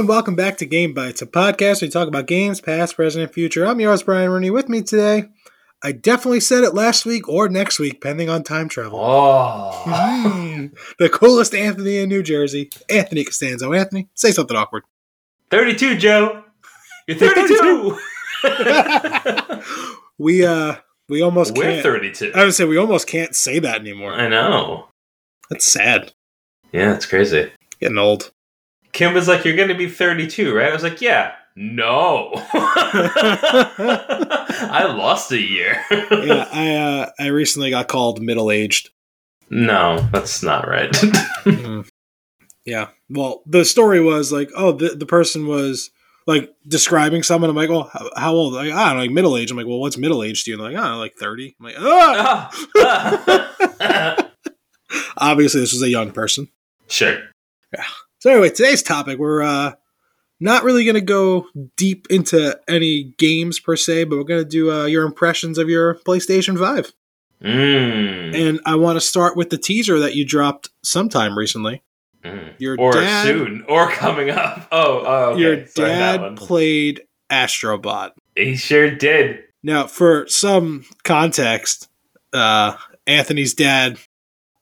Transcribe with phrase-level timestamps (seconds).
[0.00, 3.22] and welcome back to Game Bites, a podcast where we talk about games, past, present,
[3.22, 3.66] and future.
[3.66, 4.48] I'm yours, Brian Rooney.
[4.48, 5.24] With me today,
[5.82, 8.98] I definitely said it last week or next week, pending on time travel.
[8.98, 9.82] Oh.
[9.84, 13.74] Mm, the coolest Anthony in New Jersey, Anthony Costanzo.
[13.74, 14.84] Anthony, say something awkward.
[15.50, 16.44] 32, Joe.
[17.06, 17.98] You're 32.
[20.18, 20.76] We uh,
[21.10, 21.82] we almost We're can't.
[21.82, 22.32] 32.
[22.34, 24.14] I would say we almost can't say that anymore.
[24.14, 24.88] I know.
[25.50, 26.12] That's sad.
[26.72, 27.52] Yeah, it's crazy.
[27.80, 28.30] Getting old.
[28.92, 30.70] Kim was like, You're going to be 32, right?
[30.70, 31.32] I was like, Yeah.
[31.56, 32.30] No.
[34.72, 35.82] I lost a year.
[35.90, 38.90] yeah, I uh, I recently got called middle aged.
[39.50, 40.90] No, that's not right.
[41.44, 41.88] Mm.
[42.66, 42.88] Yeah.
[43.08, 45.90] Well, the story was like, oh, the the person was
[46.26, 47.48] like describing someone.
[47.50, 48.52] I'm like, oh, how, how old?
[48.54, 49.50] Like, I don't know, like middle age.
[49.50, 50.56] I'm like, well, what's middle age to you?
[50.56, 51.56] And they're like, oh, like thirty.
[51.58, 52.50] I'm like, ah!
[55.16, 56.48] Obviously, this was a young person.
[56.88, 57.18] sure.
[58.20, 59.72] So anyway, today's topic, we're uh
[60.38, 64.84] not really gonna go deep into any games per se, but we're gonna do uh,
[64.84, 66.92] your impressions of your PlayStation Five.
[67.42, 68.34] Mm.
[68.34, 71.82] And I want to start with the teaser that you dropped sometime recently.
[72.22, 72.52] Mm.
[72.58, 73.64] Your Or dad, soon.
[73.66, 74.68] Or coming up.
[74.70, 75.40] Oh, oh okay.
[75.40, 78.10] your Sorry, dad played Astrobot.
[78.36, 79.40] He sure did.
[79.62, 81.88] Now, for some context,
[82.34, 83.98] uh, Anthony's dad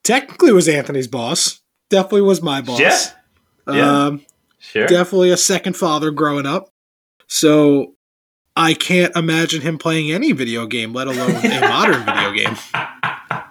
[0.05, 1.61] technically was Anthony's boss.
[1.91, 2.79] Definitely was my boss.
[2.79, 3.01] Yeah.
[3.69, 4.07] Yeah.
[4.07, 4.25] Um,
[4.61, 4.87] Sure.
[4.87, 6.71] definitely a second father growing up.
[7.29, 7.95] So
[8.57, 12.57] I can't imagine him playing any video game, let alone a modern video game.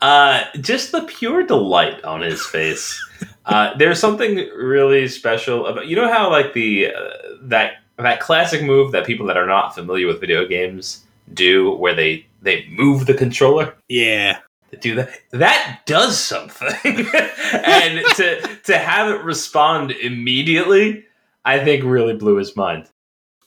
[0.00, 3.02] Uh, just the pure delight on his face.
[3.46, 7.10] Uh, there's something really special about you know how like the uh,
[7.42, 11.94] that that classic move that people that are not familiar with video games do, where
[11.94, 13.74] they they move the controller.
[13.88, 14.38] Yeah.
[14.80, 15.10] Do that.
[15.32, 21.04] That does something, and to to have it respond immediately,
[21.44, 22.88] I think really blew his mind.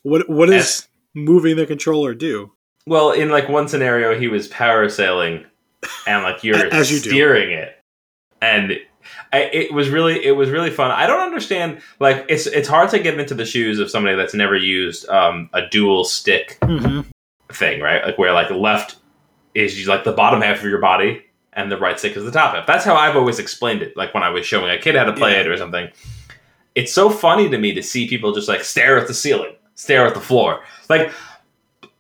[0.04, 2.52] What what does moving the controller do?
[2.88, 5.46] Well, in like one scenario, he was parasailing,
[6.08, 7.12] and like you're As you do.
[7.12, 7.78] steering it,
[8.42, 8.80] and
[9.32, 10.90] I, it was really it was really fun.
[10.90, 14.34] I don't understand like it's it's hard to get into the shoes of somebody that's
[14.34, 17.02] never used um, a dual stick Mm-hmm.
[17.54, 18.04] thing, right?
[18.04, 18.96] Like where like left
[19.54, 21.24] is you like the bottom half of your body,
[21.54, 22.66] and the right stick is the top half.
[22.68, 23.96] That's how I've always explained it.
[23.98, 25.42] Like when I was showing a kid how to play Yeah.
[25.42, 25.90] it or something.
[26.76, 30.08] It's so funny to me to see people just like stare at the ceiling, stare
[30.08, 30.62] at the floor.
[30.90, 31.12] Like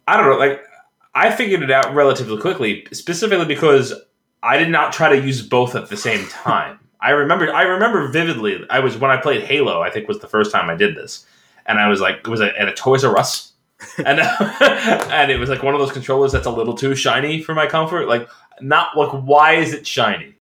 [0.08, 0.64] I don't know, like
[1.14, 3.94] I figured it out relatively quickly, specifically because
[4.42, 6.80] I did not try to use both at the same time.
[7.02, 10.28] I remember I remember vividly I was when I played Halo, I think was the
[10.28, 11.26] first time I did this.
[11.66, 13.51] And I was like was it at a Toys R Us
[13.98, 14.20] and
[14.62, 17.68] and it was like one of those controllers that's a little too shiny for my
[17.68, 18.08] comfort.
[18.08, 20.36] Like, not like why is it shiny?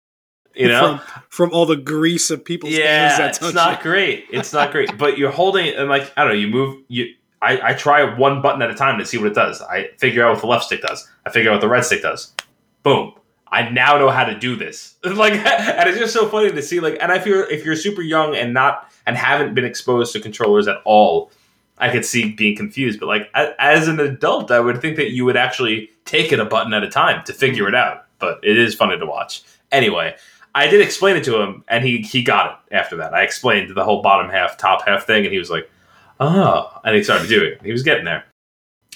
[0.54, 0.98] You know?
[0.98, 3.82] from, from all the grease of people's hands yeah, that it's not it.
[3.82, 4.26] great.
[4.32, 4.98] It's not great.
[4.98, 6.38] But you're holding it and like I don't know.
[6.38, 7.14] You move you.
[7.40, 9.62] I, I try one button at a time to see what it does.
[9.62, 11.08] I figure out what the left stick does.
[11.24, 12.34] I figure out what the right stick does.
[12.82, 13.14] Boom.
[13.50, 14.96] I now know how to do this.
[15.04, 16.80] like, and it's just so funny to see.
[16.80, 20.20] Like, and I feel if you're super young and not and haven't been exposed to
[20.20, 21.30] controllers at all,
[21.78, 23.00] I could see being confused.
[23.00, 26.44] But like as an adult, I would think that you would actually take it a
[26.44, 28.06] button at a time to figure it out.
[28.18, 29.42] But it is funny to watch.
[29.70, 30.16] Anyway,
[30.54, 33.14] I did explain it to him, and he he got it after that.
[33.14, 35.70] I explained the whole bottom half, top half thing, and he was like,
[36.18, 37.62] "Oh," and he started doing it.
[37.62, 38.24] He was getting there.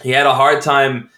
[0.02, 1.10] He had a hard time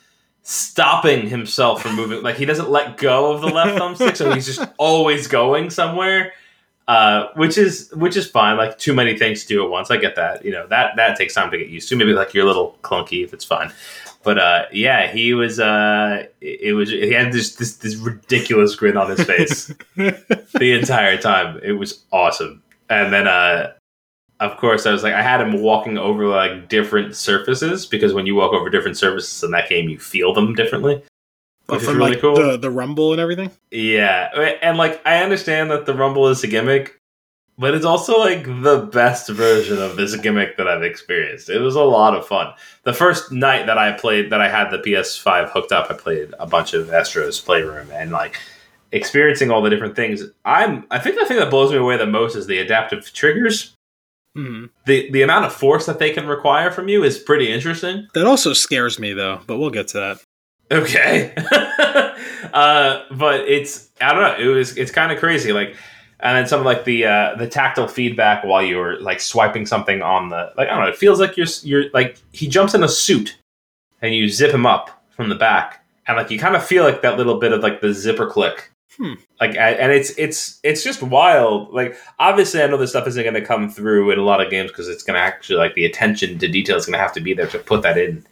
[0.43, 2.23] stopping himself from moving.
[2.23, 6.33] Like he doesn't let go of the left thumbstick, so he's just always going somewhere.
[6.87, 8.59] Uh, which is which is fine.
[8.59, 9.91] Like too many things to do at once.
[9.91, 10.45] I get that.
[10.45, 11.97] You know that that takes time to get used to.
[11.97, 13.73] Maybe like you're a little clunky if it's fine.
[14.23, 15.61] But uh, yeah, he was.
[15.61, 16.91] Uh, it it was.
[16.91, 21.61] He had this, this this ridiculous grin on his face the entire time.
[21.63, 22.63] It was awesome.
[22.91, 23.73] And then, uh,
[24.41, 28.27] of course, I was like, I had him walking over like different surfaces because when
[28.27, 31.03] you walk over different surfaces in that game, you feel them differently.
[31.67, 32.37] But from really like cool.
[32.37, 33.51] the, the rumble and everything.
[33.71, 37.01] Yeah, and like I understand that the Rumble is a gimmick,
[37.57, 41.49] but it's also like the best version of this gimmick that I've experienced.
[41.49, 42.53] It was a lot of fun.
[42.83, 46.35] The first night that I played, that I had the PS5 hooked up, I played
[46.39, 48.37] a bunch of Astro's Playroom and like
[48.93, 50.23] experiencing all the different things.
[50.45, 53.75] I'm, I think the thing that blows me away the most is the adaptive triggers.
[54.37, 54.69] Mhm.
[54.87, 58.09] The the amount of force that they can require from you is pretty interesting.
[58.15, 60.21] That also scares me though, but we'll get to that.
[60.71, 61.33] Okay.
[62.53, 64.37] uh, but it's I don't know.
[64.39, 65.53] It was it's kind of crazy.
[65.53, 65.77] Like,
[66.21, 70.03] and then some of like the uh, the tactile feedback while you're like swiping something
[70.03, 70.89] on the like I don't know.
[70.89, 73.37] It feels like you're you're like he jumps in a suit
[74.01, 77.03] and you zip him up from the back, and like you kind of feel like
[77.03, 79.15] that little bit of like the zipper click Hmm.
[79.41, 81.73] Like, and it's it's it's just wild.
[81.73, 84.51] Like, obviously, I know this stuff isn't going to come through in a lot of
[84.51, 87.13] games because it's going to actually like the attention to detail is going to have
[87.15, 88.25] to be there to put that in.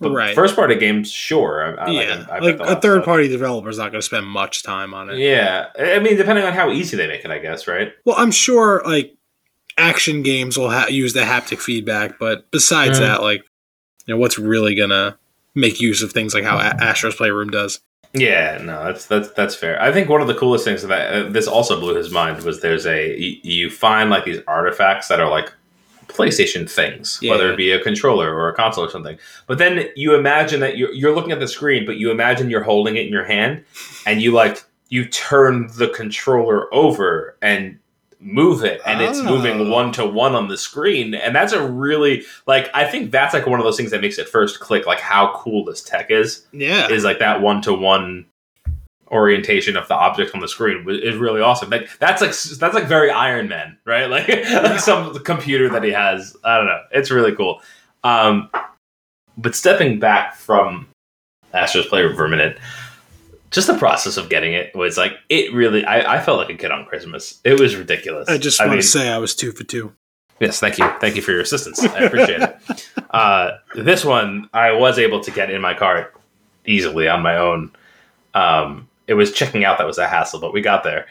[0.00, 0.34] But Right.
[0.34, 1.76] first party games, sure.
[1.80, 4.26] I, I yeah, like, I like a third party developer is not going to spend
[4.26, 5.18] much time on it.
[5.18, 7.92] Yeah, I mean, depending on how easy they make it, I guess, right?
[8.04, 9.16] Well, I'm sure like
[9.76, 13.02] action games will ha- use the haptic feedback, but besides Mm.
[13.02, 13.44] that, like,
[14.06, 15.16] you know, what's really gonna
[15.54, 17.80] make use of things like how a- Astro's Playroom does?
[18.14, 19.80] Yeah, no, that's that's that's fair.
[19.82, 22.60] I think one of the coolest things that uh, this also blew his mind was
[22.60, 25.52] there's a you, you find like these artifacts that are like
[26.08, 27.30] PlayStation things, Yeah.
[27.32, 29.18] whether it be a controller or a console or something.
[29.46, 32.62] But then you imagine that you're you're looking at the screen, but you imagine you're
[32.64, 33.64] holding it in your hand,
[34.06, 37.78] and you like you turn the controller over and
[38.20, 39.24] move it and it's Oh.
[39.24, 39.70] moving ah.
[39.70, 43.46] one to one on the screen and that's a really like i think that's like
[43.46, 46.44] one of those things that makes it first click like how cool this tech is
[46.50, 48.26] Yeah, is like that one to one
[49.10, 51.70] orientation of the object on the screen is really awesome.
[51.70, 54.08] Like that's like that's like very Iron Man, right?
[54.18, 56.36] Like, like some computer that he has.
[56.44, 56.82] I don't know.
[56.92, 57.60] It's really cool.
[58.04, 58.50] Um,
[59.36, 60.88] but stepping back from
[61.52, 62.58] Astro's Playroom for a minute,
[63.50, 65.84] just the process of getting it was like it really.
[65.84, 67.40] I, I felt like a kid on Christmas.
[67.44, 68.28] It was ridiculous.
[68.28, 69.92] I just I want mean, to say I was two for two.
[70.40, 70.88] Yes, thank you.
[71.00, 71.82] Thank you for your assistance.
[71.82, 72.56] I appreciate it.
[73.10, 76.14] Uh, this one I was able to get in my cart
[76.66, 77.72] easily on my own.
[78.34, 81.06] Um, it was checking out that was a hassle, but we got there.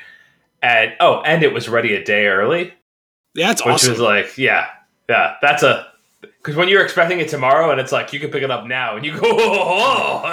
[0.61, 2.73] And oh, and it was ready a day early,
[3.33, 3.91] Yeah, that's which awesome.
[3.91, 4.67] was like, yeah,
[5.09, 5.87] yeah, that's a
[6.21, 8.95] because when you're expecting it tomorrow and it's like you can pick it up now
[8.95, 10.23] and you go, oh.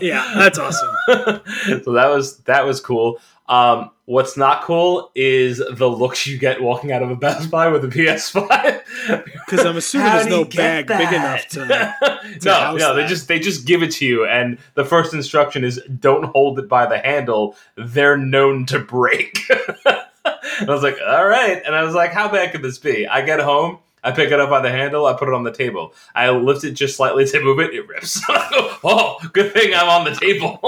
[0.00, 0.94] yeah, that's awesome.
[1.82, 3.18] so that was that was cool.
[3.48, 7.68] Um, what's not cool is the looks you get walking out of a Best Buy
[7.68, 8.81] with a PS5.
[9.46, 11.66] Because I'm assuming there's no you get bag big enough to.
[12.40, 13.08] to no, house no, they that.
[13.08, 16.68] just they just give it to you, and the first instruction is don't hold it
[16.68, 17.56] by the handle.
[17.76, 19.44] They're known to break.
[19.84, 23.06] and I was like, all right, and I was like, how bad could this be?
[23.06, 23.78] I get home.
[24.04, 25.06] I pick it up by the handle.
[25.06, 25.94] I put it on the table.
[26.14, 27.72] I lift it just slightly to move it.
[27.72, 28.20] It rips.
[28.28, 30.58] oh, good thing I'm on the table.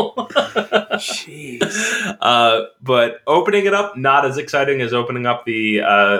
[0.94, 2.16] Jeez.
[2.20, 6.18] uh, but opening it up, not as exciting as opening up the uh,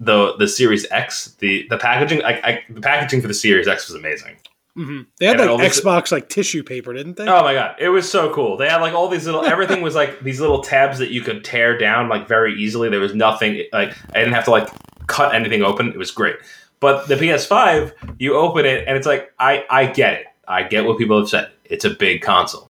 [0.00, 1.34] the the Series X.
[1.38, 4.36] The the packaging, I, I, the packaging for the Series X was amazing.
[4.74, 7.26] hmm They had And like Xbox like tissue paper, didn't they?
[7.26, 8.56] Oh my god, it was so cool.
[8.56, 11.44] They had like all these little everything was like these little tabs that you could
[11.44, 12.88] tear down like very easily.
[12.88, 14.68] There was nothing like I didn't have to like
[15.06, 15.88] cut anything open.
[15.88, 16.36] It was great.
[16.80, 20.26] But the PS5, you open it and it's like I I get it.
[20.46, 21.50] I get what people have said.
[21.64, 22.68] It's a big console.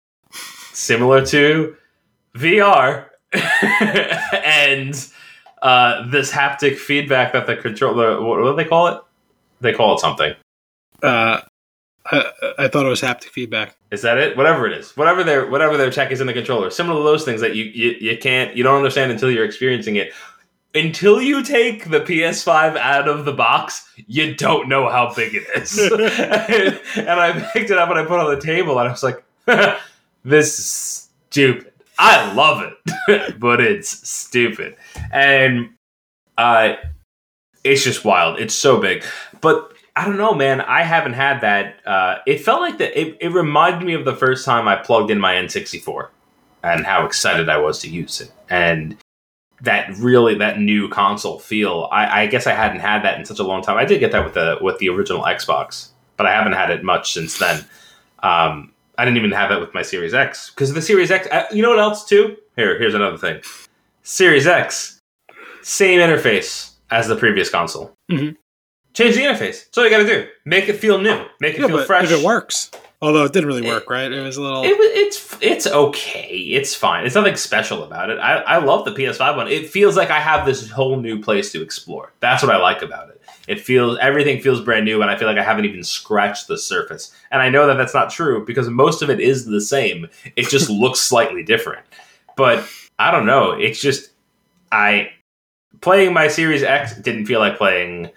[0.73, 1.77] Similar to
[2.37, 3.07] VR
[4.45, 4.95] and
[5.65, 9.01] uh, this haptic feedback that the controller what, what do they call it?
[9.63, 10.35] They call it something.
[11.03, 11.41] Uh,
[12.05, 13.75] I, I thought it was haptic feedback.
[13.91, 14.37] Is that it?
[14.37, 17.25] Whatever it is, whatever their whatever their tech is in the controller, similar to those
[17.25, 20.13] things that you, you you can't you don't understand until you're experiencing it.
[20.77, 25.45] Until you take the PS5 out of the box, you don't know how big it
[25.55, 25.79] is.
[26.99, 29.03] and I picked it up and I put it on the table, and I was
[29.03, 29.25] like,
[30.25, 31.73] "This is stupid.
[31.99, 34.77] I love it, but it's stupid."
[35.13, 35.71] And
[36.37, 36.75] uh,
[37.63, 38.39] it's just wild.
[38.39, 39.05] It's so big,
[39.41, 40.61] but I don't know, man.
[40.61, 41.77] I haven't had that.
[41.87, 42.99] Uh, it felt like that.
[42.99, 46.09] It, it reminded me of the first time I plugged in my N64
[46.63, 48.97] and how excited I was to use it, and
[49.63, 51.89] that really that new console feel.
[51.93, 53.77] I, I guess I hadn't had that in such a long time.
[53.77, 56.83] I did get that with the with the original Xbox, but I haven't had it
[56.83, 57.65] much since then.
[58.23, 61.27] Um, I didn't even have that with my Series X because the Series X.
[61.31, 62.37] Uh, you know what else too?
[62.57, 63.41] Here, here's another thing.
[64.03, 65.01] Series X,
[65.63, 67.93] same interface as the previous console.
[68.11, 68.37] Mhm.
[68.95, 69.65] Change the interface.
[69.65, 70.29] That's all you got to do.
[70.45, 71.25] Make it feel new.
[71.41, 72.05] Make it Yeah, feel but fresh.
[72.05, 72.71] if it works,
[73.03, 74.11] although it didn't really work, right?
[74.11, 74.63] It was a little.
[74.63, 76.29] It, it's it's okay.
[76.39, 77.05] It's fine.
[77.05, 78.19] It's nothing special about it.
[78.19, 79.49] I, I love the PS5 one.
[79.49, 82.13] It feels like I have this whole new place to explore.
[82.21, 83.21] That's what I like about it.
[83.49, 86.57] It feels everything feels brand new, and I feel like I haven't even scratched the
[86.57, 87.13] surface.
[87.33, 90.09] And I know that that's not true because most of it is the same.
[90.37, 91.85] It just looks slightly different.
[92.37, 92.65] But
[92.99, 93.51] I don't know.
[93.51, 94.11] It's just
[94.71, 95.11] I
[95.81, 98.11] playing my Series X didn't feel like playing.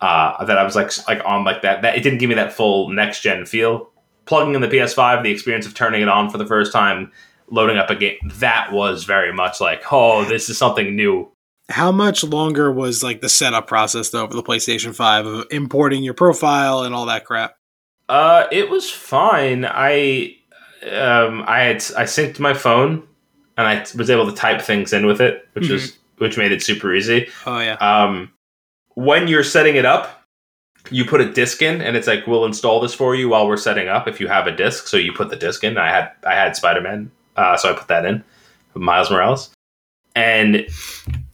[0.00, 1.82] Uh, that I was like like on like that.
[1.82, 3.90] That it didn't give me that full next gen feel
[4.26, 7.10] plugging in the PS5, the experience of turning it on for the first time,
[7.50, 11.30] loading up a game, that was very much like, oh, this is something new.
[11.68, 16.04] How much longer was like the setup process though for the PlayStation Five of importing
[16.04, 17.56] your profile and all that crap?
[18.08, 19.64] Uh, it was fine.
[19.64, 20.36] I
[20.92, 23.02] um, I had I synced my phone,
[23.56, 26.62] and I was able to type things in with it, which was which made it
[26.62, 27.28] super easy.
[27.46, 27.74] Oh yeah.
[27.74, 28.30] Um,
[28.96, 30.24] when you're setting it up,
[30.90, 33.56] you put a disk in, and it's like we'll install this for you while we're
[33.56, 34.08] setting up.
[34.08, 35.78] If you have a disk, so you put the disk in.
[35.78, 38.24] I had I had Spider Man Uh, so I put that in,
[38.74, 39.50] Miles Morales,
[40.14, 40.66] and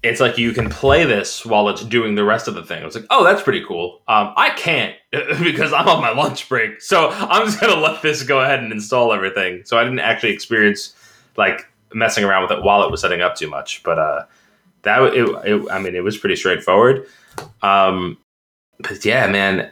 [0.03, 2.83] it's like you can play this while it's doing the rest of the thing.
[2.83, 4.01] I was like, oh, that's pretty cool.
[4.09, 8.23] Um, I can't because I'm on my lunch break, so I'm just gonna let this
[8.25, 9.63] go ahead and install everything.
[9.65, 10.97] So I didn't actually experience
[11.37, 13.83] like messing around with it while it was setting up too much.
[13.85, 14.25] But uh,
[14.83, 17.07] that it, it I mean, it was pretty straightforward.
[17.63, 18.19] Um,
[18.81, 19.71] but yeah, man,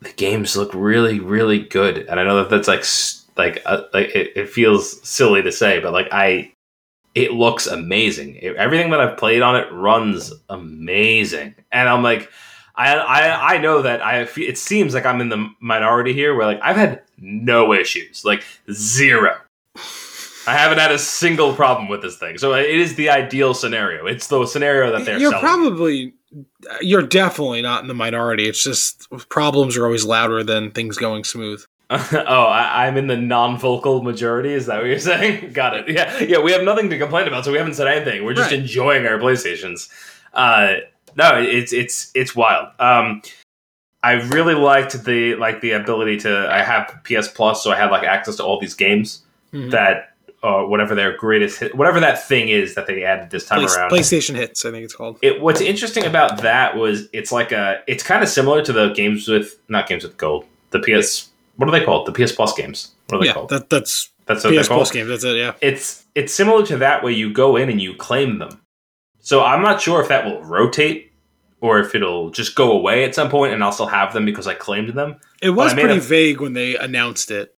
[0.00, 2.84] the games look really, really good, and I know that that's like
[3.36, 6.52] like uh, like it, it feels silly to say, but like I
[7.14, 8.36] it looks amazing.
[8.36, 12.30] It, everything that I've played on it runs amazing, and I'm like,
[12.74, 16.46] I I, I know that I it seems like I'm in the minority here, where
[16.46, 19.36] like I've had no issues, like zero.
[20.44, 24.06] I haven't had a single problem with this thing, so it is the ideal scenario.
[24.06, 25.18] It's the scenario that they're.
[25.18, 25.44] You're selling.
[25.44, 26.14] probably,
[26.80, 28.48] you're definitely not in the minority.
[28.48, 31.64] It's just problems are always louder than things going smooth.
[31.90, 34.52] oh, I, am in the non-vocal majority.
[34.54, 35.52] Is that what you're saying?
[35.52, 35.88] Got it.
[35.90, 36.38] Yeah, yeah.
[36.38, 38.24] We have nothing to complain about, so we haven't said anything.
[38.24, 38.60] We're just Right.
[38.60, 39.90] enjoying our PlayStations.
[40.32, 40.76] Uh,
[41.16, 42.68] no, it's it's it's wild.
[42.78, 43.20] Um,
[44.02, 46.48] I really liked the like the ability to.
[46.50, 49.22] I have PS Plus, so I had like access to all these games
[49.52, 49.70] Mhm.
[49.72, 50.11] that.
[50.44, 53.76] Uh, whatever their greatest hit, whatever that thing is that they added this time Play-
[53.76, 53.90] around.
[53.92, 55.18] PlayStation hits, I think it's called.
[55.22, 58.88] It, what's interesting about that was it's like a it's kind of similar to the
[58.92, 62.52] games with not games with gold the PS what are they called the PS Plus
[62.54, 65.08] games what are they Yeah, called that, that's that's what they're PS Plus games.
[65.10, 65.36] That's it.
[65.36, 65.54] Yeah.
[65.60, 68.60] it's it's similar to that where you go in and you claim them
[69.20, 71.12] so I'm not sure if that will rotate
[71.60, 74.48] or if it'll just go away at some point and I'll still have them because
[74.48, 77.54] I claimed them It was pretty a- vague when they announced it.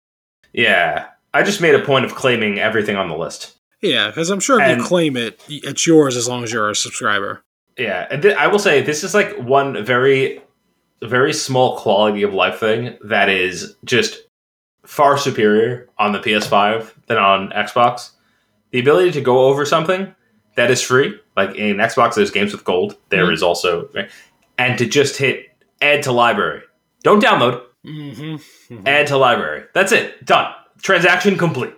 [0.52, 4.40] yeah I just made a point of claiming everything on the list Yeah, because I'm
[4.40, 7.42] sure if And- you claim it, it's yours as long as you're a subscriber.
[7.76, 10.40] Yeah, and th- I will say this is like one very,
[11.02, 14.22] very small quality of life thing that is just
[14.86, 18.10] far superior on the PS5 than on Xbox.
[18.70, 20.14] The ability to go over something
[20.56, 22.96] that is free, like in Xbox, there's games with gold.
[23.10, 23.46] There is Mhm.
[23.46, 23.88] also,
[24.56, 25.48] and to just hit
[25.82, 26.62] add to library.
[27.02, 27.60] Don't download.
[27.84, 28.86] Mm-hmm.
[28.86, 29.64] Add to library.
[29.74, 30.24] That's it.
[30.24, 30.52] Done.
[30.84, 31.74] Transaction complete.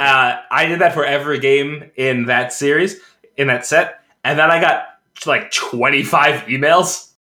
[0.00, 2.96] Uh, I did that for every game in that series,
[3.36, 4.86] in that set, and then I got
[5.26, 7.12] like 25 emails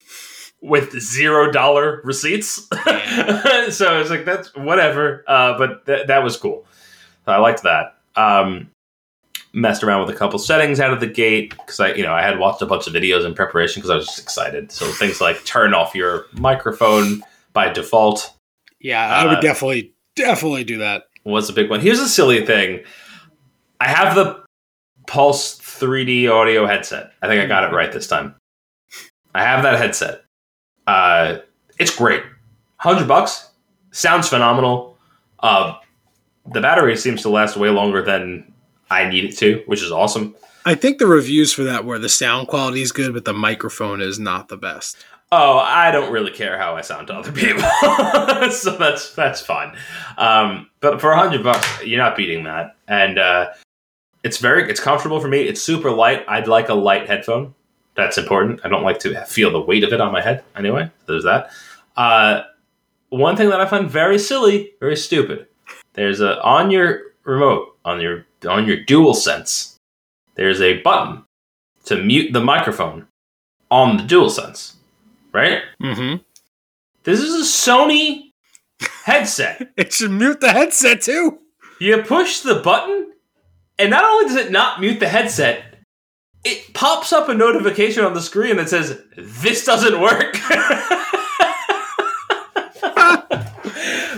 [0.61, 2.67] with zero dollar receipts.
[3.69, 5.23] so it's like that's whatever.
[5.27, 6.65] Uh, but th- that was cool.
[7.27, 7.97] I liked that.
[8.15, 8.71] Um,
[9.53, 12.21] messed around with a couple settings out of the gate because I, you know, I
[12.21, 14.71] had watched a bunch of videos in preparation because I was just excited.
[14.71, 17.23] So things like turn off your microphone
[17.53, 18.33] by default
[18.79, 21.03] Yeah, I would Uh, definitely, definitely do that.
[21.25, 21.79] Was a big one.
[21.79, 22.83] Here's a silly thing.
[23.81, 24.43] I have the
[25.07, 27.11] Pulse 3D audio headset.
[27.21, 28.35] I think I got it right this time.
[29.33, 30.23] I have that headset.
[30.87, 31.39] Uh,
[31.77, 32.21] it's great.
[32.81, 33.49] 100 bucks.
[33.91, 34.97] Sounds phenomenal.
[35.39, 35.75] Uh,
[36.53, 38.53] the battery seems to last way longer than
[38.89, 40.35] I need it to, which is awesome.
[40.65, 44.01] I think the reviews for that were the sound quality is good, but the microphone
[44.01, 44.97] is not the best.
[45.31, 47.61] Oh, I don't really care how I sound to other people,
[48.51, 49.75] so that's that's fine.
[50.17, 53.51] Um, but for a hundred bucks, you're not beating that, and uh,
[54.23, 55.41] it's very it's comfortable for me.
[55.41, 56.23] It's super light.
[56.27, 57.53] I'd like a light headphone.
[57.95, 58.61] That's important.
[58.63, 60.43] I don't like to feel the weight of it on my head.
[60.55, 61.49] Anyway, there's that.
[61.95, 62.43] Uh,
[63.09, 65.47] one thing that I find very silly, very stupid.
[65.93, 69.77] There's a on your remote on your on your Dual Sense.
[70.35, 71.23] There's a button
[71.85, 73.07] to mute the microphone
[73.71, 74.74] on the Dual Sense,
[75.35, 75.61] right?
[75.83, 76.23] Mm-hmm.
[77.03, 78.31] This is a Sony
[79.03, 79.69] headset.
[79.77, 81.39] It should mute the headset too.
[81.79, 83.11] You push the button,
[83.77, 85.63] and not only does it not mute the headset,
[86.45, 90.35] it pops up a notification on the screen that says, This doesn't work.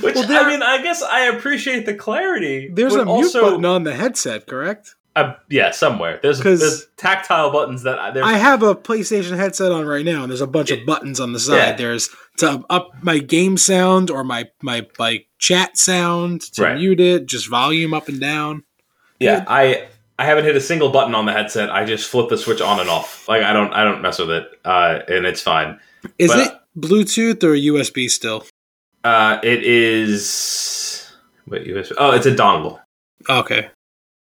[0.01, 2.69] Which, Well, there- I mean, I guess I appreciate the clarity.
[2.71, 4.95] There's a mute also, button on the headset, correct?
[5.17, 6.19] Uh, yeah, somewhere.
[6.21, 10.29] There's, there's tactile buttons that I, I have a PlayStation headset on right now, and
[10.31, 11.55] there's a bunch of buttons on the side.
[11.57, 11.71] Yeah.
[11.75, 16.75] There's to up my game sound or my my my chat sound to Right.
[16.75, 18.63] mute it, just volume up and down.
[19.19, 19.87] Yeah, I
[20.19, 21.71] I haven't hit a single button on the headset.
[21.71, 23.27] I just flip the switch on and off.
[23.27, 25.79] Like I don't I don't mess with it, uh, and it's fine.
[26.19, 28.45] Is But- it Bluetooth or USB still?
[29.03, 31.11] Uh, it is
[31.47, 31.93] wait USB.
[31.97, 32.79] Oh, it's a dongle.
[33.29, 33.69] Okay,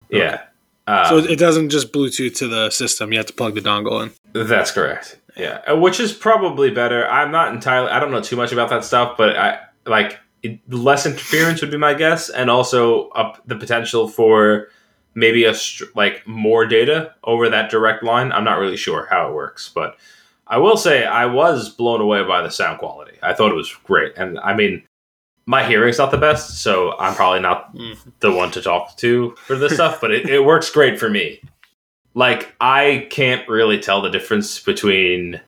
[0.09, 0.43] Yeah.
[0.87, 3.13] Uh, so it doesn't just Bluetooth to the system.
[3.13, 4.47] You have to plug the dongle in.
[4.49, 5.19] that's correct.
[5.37, 7.09] Yeah, Uh, which is probably better.
[7.09, 7.91] I'm not entirely.
[7.91, 11.71] I don't know too much about that stuff, but I like it, less interference would
[11.71, 14.69] be my guess, and also up the potential for
[15.15, 18.31] maybe a str- like more data over that direct line.
[18.31, 19.97] I'm not really sure how it works, but
[20.47, 23.17] I will say I was blown away by the sound quality.
[23.23, 24.83] I thought it was great, and I mean,
[25.47, 27.97] my hearing's not the best, so I'm probably not Mm.
[28.21, 31.41] the one to talk to for this stuff, but it, it works great for me.
[32.15, 35.41] Like, I can't really tell the difference between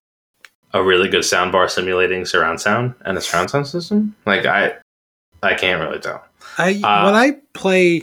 [0.74, 4.14] a really good soundbar simulating surround sound and a surround sound system.
[4.26, 4.74] Like, I
[5.42, 6.24] I can't really tell.
[6.58, 8.02] I Uh, when I play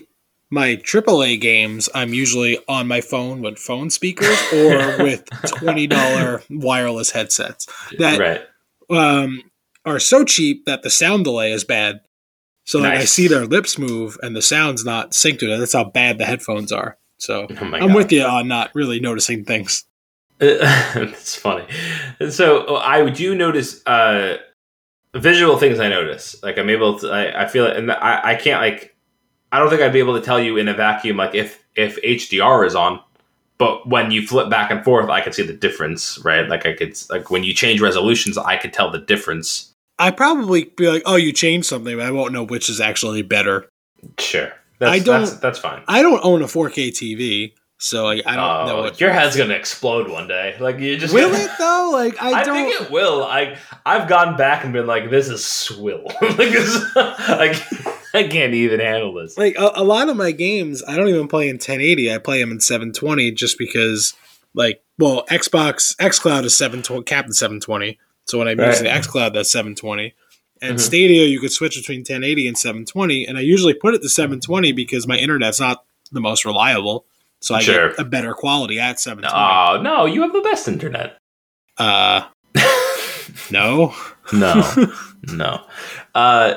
[0.50, 6.42] my AAA games, I'm usually on my phone with phone speakers or with twenty dollar
[6.50, 8.42] wireless headsets that right.
[8.98, 9.42] um,
[9.86, 12.02] are so cheap that the sound delay is bad.
[12.66, 15.58] So like, I see their lips move and the sound's not synced to it.
[15.58, 16.98] That's how bad the headphones are.
[17.18, 17.96] So Oh I'm God.
[17.96, 19.86] with you on not really noticing things.
[20.40, 21.66] it's funny.
[22.20, 24.38] And so I do notice uh,
[25.14, 25.80] visual things.
[25.80, 27.10] I notice, like I'm able to.
[27.10, 28.96] I, I feel it, and I, I can't like.
[29.52, 32.02] I don't think I'd be able to tell you in a vacuum, like if if
[32.02, 33.00] HDR is on.
[33.58, 36.50] But when you flip back and forth, I can see the difference, right?
[36.50, 39.73] Like I could, like when you change resolutions, I could tell the difference.
[40.00, 43.22] I probably be like, "Oh, you changed something," but I won't know which is actually
[43.22, 43.70] better.
[44.20, 45.84] Sure, that's, I don't- That's, that's fine.
[45.88, 49.00] I don't own a 4K TV, so like I don't know Oh, what.
[49.00, 50.56] your head's gonna explode one day.
[50.60, 51.90] Like you just Will it though?
[51.94, 52.56] Like I, I, don't.
[52.56, 53.24] think it will.
[53.24, 56.04] I I've gone back and been like, this is swill.
[56.22, 59.38] like this, I, I can't even handle this.
[59.38, 62.40] like a, a lot of my games i don't even play in 1080 i play
[62.40, 64.14] them in 720 just because
[64.54, 68.70] like well xbox xcloud is 720 capped at 720 so when i'm Right.
[68.70, 70.14] using xcloud that's 720
[70.62, 70.80] and Mhm.
[70.82, 74.72] stadia you could switch between 1080 and 720 and i usually put it to 720
[74.72, 77.06] because my internet's not the most reliable
[77.42, 77.90] so i Sure.
[77.90, 81.18] get a better quality at 720 Oh no, you have the best internet.
[81.78, 82.22] uh
[83.52, 83.94] no
[84.32, 84.64] no,
[85.34, 85.62] no,
[86.16, 86.54] uh,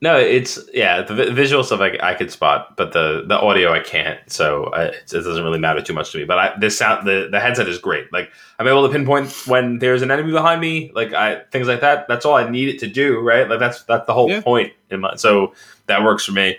[0.00, 0.16] no.
[0.18, 1.02] It's yeah.
[1.02, 4.18] The visual stuff I, I could spot, but the the audio I can't.
[4.30, 6.24] So I, it doesn't really matter too much to me.
[6.24, 8.12] But I, this sound the the headset is great.
[8.12, 10.90] Like I'm able to pinpoint when there's an enemy behind me.
[10.94, 12.06] Like I things like that.
[12.08, 13.20] That's all I need it to do.
[13.20, 13.48] Right.
[13.48, 14.40] Like that's that's the whole Yeah.
[14.40, 14.72] point.
[14.90, 15.54] In my, so
[15.86, 16.56] that works for me.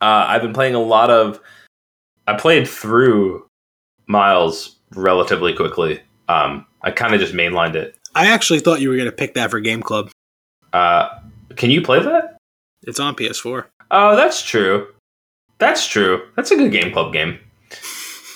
[0.00, 1.40] Uh, I've been playing a lot of.
[2.26, 3.46] I played through
[4.06, 6.00] Miles relatively quickly.
[6.28, 7.96] Um, I kind of just mainlined it.
[8.14, 10.10] i actually thought you were going to pick that for game club
[10.72, 11.08] Uh,
[11.56, 12.31] can you play that?
[12.84, 14.88] It's on ps4 Oh, that's true.
[15.58, 16.22] That's true.
[16.34, 17.38] That's a good game club game.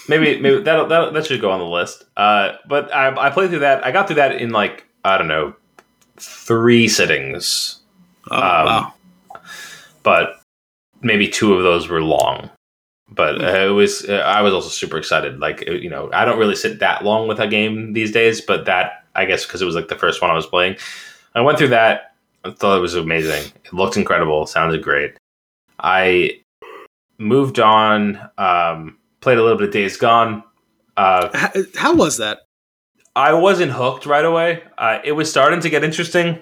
[0.06, 2.04] Maybe maybe that that that should go on the list.
[2.16, 3.84] Uh, but I I played through that.
[3.84, 5.54] I got through that in like I don't know
[6.18, 7.80] three sittings,
[8.30, 8.92] oh Um, wow
[10.06, 10.40] but
[11.02, 12.48] maybe two of those were long.
[13.08, 15.40] But uh, it was uh, I was also super excited.
[15.40, 18.66] Like you know I don't really sit that long with a game these days, but
[18.66, 20.76] that I guess because it was like the first one I was playing.
[21.34, 22.14] I went through that.
[22.46, 23.52] I thought it was amazing.
[23.64, 24.46] It looked incredible.
[24.46, 25.16] Sounded great.
[25.80, 26.40] I
[27.18, 28.20] moved on.
[28.38, 30.42] Um, played a little bit of Days Gone.
[30.96, 32.40] Uh, how, how was that
[33.16, 34.62] I wasn't hooked right away.
[34.76, 36.38] Uh, it was starting to get interesting,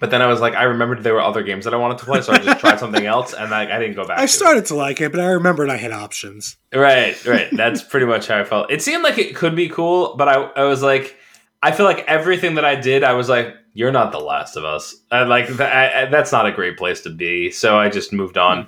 [0.00, 2.04] but then I was like, I remembered there were other games that I wanted to
[2.04, 4.18] play, so I just tried something else, and like I didn't go back.
[4.18, 4.28] I to it.
[4.28, 6.56] started to like it, but I remembered I had options.
[6.74, 7.48] Right, right.
[7.52, 8.70] That's pretty much how I felt.
[8.72, 11.16] It seemed like it could be cool, but I, I was like,
[11.62, 14.64] I feel like everything that I did, I was like, you're not the last of
[14.64, 14.96] us.
[15.10, 17.50] And like, th- I, I- that's not a great place to be.
[17.50, 18.66] So I just moved on.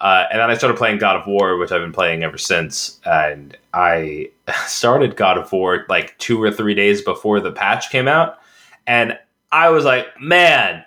[0.00, 3.00] Uh, and then I started playing God of War, which I've been playing ever since.
[3.06, 4.30] And I
[4.66, 8.38] started God of War like two or three days before the patch came out.
[8.86, 9.18] And
[9.50, 10.84] I was like, man,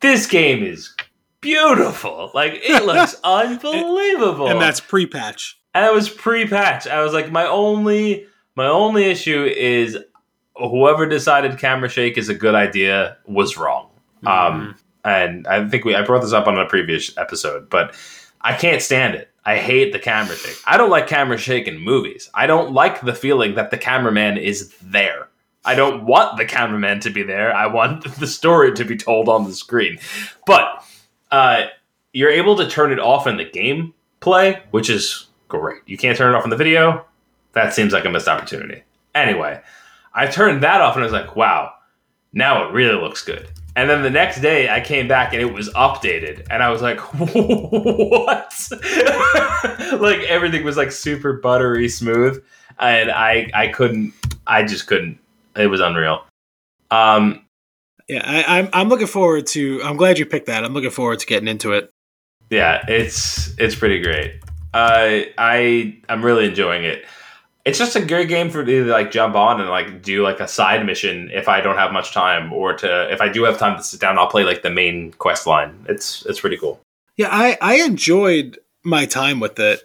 [0.00, 0.94] this game is
[1.40, 2.30] beautiful.
[2.34, 5.58] Like, it looks unbelievable And that's pre-patch.
[5.74, 6.86] and it was pre-patch.
[6.86, 9.96] I was like, my only my only issue is
[10.58, 13.88] whoever decided camera shake is a good idea was wrong.
[14.26, 17.94] Um, and I think we I brought this up on a previous episode, but
[18.40, 19.30] I can't stand it.
[19.44, 20.60] I hate the camera shake.
[20.66, 22.28] I don't like camera shake in movies.
[22.34, 25.28] I don't like the feeling that the cameraman is there.
[25.64, 27.54] I don't want the cameraman to be there.
[27.54, 29.98] I want the story to be told on the screen.
[30.46, 30.84] But
[31.30, 31.66] uh,
[32.12, 35.82] you're able to turn it off in the game play, which is great.
[35.86, 37.06] You can't turn it off in the video.
[37.52, 38.82] That seems like a missed opportunity.
[39.14, 39.60] Anyway,
[40.18, 41.72] I turned that off and I was like, wow,
[42.32, 43.48] now it really looks good.
[43.76, 46.82] And then the next day I came back and it was updated and I was
[46.82, 48.52] like, what?
[50.00, 52.42] like everything was like super buttery smooth
[52.80, 54.12] and I I couldn't
[54.46, 55.18] I just couldn't.
[55.54, 56.24] It was unreal.
[56.90, 57.44] Um
[58.08, 59.80] Yeah, I, I'm I'm looking forward to.
[59.84, 60.64] I'm glad you picked that.
[60.64, 61.92] I'm looking forward to getting into it.
[62.50, 64.40] yeah, it's it's pretty great.
[64.74, 67.04] Uh, I I'm really enjoying it.
[67.68, 70.40] It's just a good game for me to like jump on and like do like
[70.40, 73.58] a side mission if I don't have much time, or to if I do have
[73.58, 75.84] time to sit down, I'll play like the main quest line.
[75.88, 76.80] It's it's pretty cool.
[77.16, 79.82] Yeah, I I enjoyed my time with it.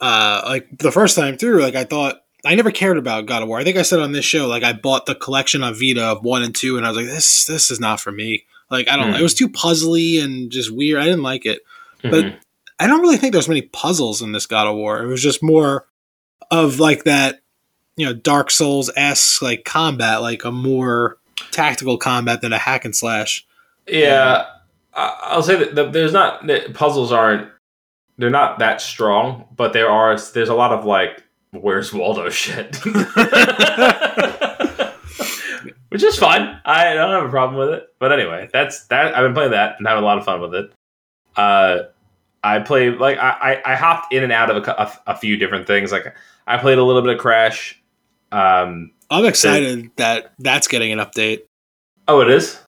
[0.00, 3.48] Uh, like the first time through, like I thought I never cared about God of
[3.48, 3.58] War.
[3.58, 6.22] I think I said on this show, like I bought the collection on Vita of
[6.24, 8.44] one and two, and I was like, this this is not for me.
[8.70, 9.10] Like I don't.
[9.12, 9.16] Hmm.
[9.16, 11.00] It was too puzzly and just weird.
[11.00, 11.60] I didn't like it.
[12.02, 12.36] But Mhm.
[12.78, 15.02] I don't really think there's many puzzles in this God of War.
[15.02, 15.86] It was just more
[16.50, 17.40] of like that,
[17.96, 21.18] you know, Dark Souls esque like combat, like a more
[21.50, 23.46] tactical combat than a hack and slash.
[23.86, 24.46] yeah,
[24.94, 27.50] I'll say that the, there's not the puzzles aren't
[28.18, 32.76] they're not that strong, but there are there's a lot of like where's Waldo shit,
[35.88, 36.60] which is fine.
[36.64, 37.88] I don't have a problem with it.
[37.98, 39.14] But anyway, that's that.
[39.14, 40.72] I've been playing that and having a lot of fun with it.
[41.36, 41.80] Uh,
[42.42, 45.36] I play like I, I, I hopped in and out of a, a, a few
[45.36, 45.92] different things.
[45.92, 46.14] Like
[46.46, 47.80] I played a little bit of Crash.
[48.32, 51.42] Um, I'm excited that that's getting an update.
[52.08, 52.58] oh, it is.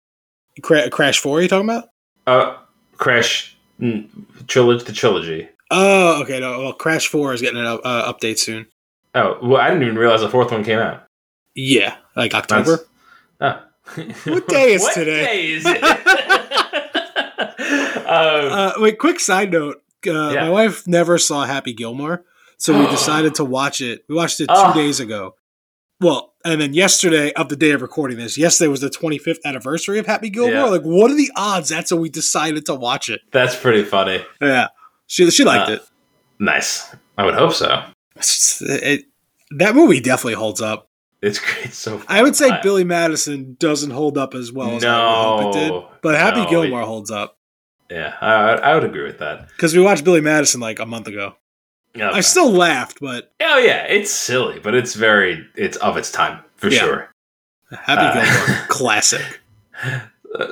[0.62, 1.88] Cra- Crash Four, Are you talking about?
[2.26, 2.56] Uh,
[2.96, 4.08] Crash mm,
[4.48, 4.84] trilogy.
[4.84, 5.48] The trilogy.
[5.70, 6.40] Oh, okay.
[6.40, 8.66] No, well, Crash Four is getting an uh, update soon.
[9.14, 11.04] Oh, well, I didn't even realize the fourth one came out.
[11.54, 12.80] Yeah, like October.
[13.40, 13.60] Oh.
[14.24, 15.24] What day is What today?
[15.24, 15.82] day is it?
[18.08, 19.76] um, Uh, wait, quick side note.
[20.06, 20.42] Uh, Yeah.
[20.44, 22.24] My wife never saw Happy Gilmore,
[22.58, 24.04] so we decided to watch it.
[24.08, 24.74] We watched it two Oh.
[24.74, 25.34] days ago.
[26.00, 29.98] Well, and then yesterday, of the day of recording this, yesterday was the 25th anniversary
[29.98, 30.52] of Happy Gilmore.
[30.54, 30.64] Yeah.
[30.64, 31.70] Like, what are the odds?
[31.70, 33.20] That's when we decided to watch it.
[33.32, 34.24] that's pretty funny.
[34.40, 34.68] Yeah,
[35.08, 35.82] she she liked Uh, it.
[36.38, 36.94] Nice.
[37.16, 37.82] I would hope so.
[38.60, 39.06] It.
[39.50, 40.88] That movie definitely holds up.
[41.20, 41.72] It's great.
[41.72, 45.42] So I would say I- Billy Madison doesn't hold up as well as I would
[45.42, 47.36] hope it did, No, but Happy no, Gilmore holds up
[47.90, 49.48] Yeah, I, I would agree with that.
[49.48, 51.34] because we watched Billy Madison like a month ago.
[51.94, 52.10] Yeah.
[52.12, 56.40] I still laughed, but oh yeah, it's silly, but it's very it's of its time
[56.56, 56.80] for Yeah.
[56.80, 57.10] sure.
[57.72, 59.40] Happy Uh, Gilmore, classic.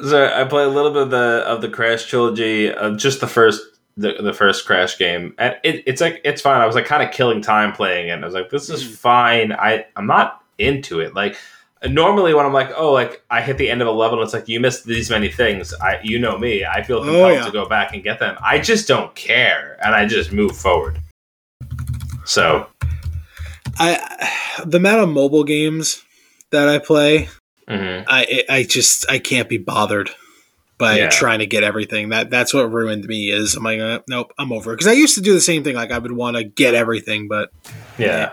[0.05, 3.27] So I play a little bit of the of the Crash trilogy, uh, just the
[3.27, 3.62] first
[3.99, 6.62] the, the first Crash game, and it, it's like it's fine.
[6.62, 8.12] I was like kind of killing time playing it.
[8.12, 8.90] And I was like, this is Mm.
[8.96, 9.53] fine.
[9.53, 11.14] I I'm not into it.
[11.14, 11.37] Like
[11.87, 14.33] normally when I'm like, oh, like I hit the end of a level, and it's
[14.33, 15.75] like you missed these many things.
[15.75, 16.64] I you know me.
[16.64, 17.44] I feel Oh, compelled yeah.
[17.44, 18.37] to go back and get them.
[18.42, 20.99] I just don't care, and I just move forward.
[22.27, 22.67] So
[23.79, 24.29] I
[24.65, 26.03] the amount of mobile games
[26.51, 27.29] that I play,
[27.69, 28.05] mhm.
[28.09, 30.11] I I just I can't be bothered
[30.79, 31.09] by Yeah.
[31.09, 32.11] trying to get everything.
[32.11, 33.31] That that's what ruined me.
[33.31, 35.65] Is I'm like, uh, nope, I'm over it because I used to do the same
[35.65, 35.75] thing.
[35.77, 37.51] Like I would want to get everything, but
[37.99, 38.33] yeah.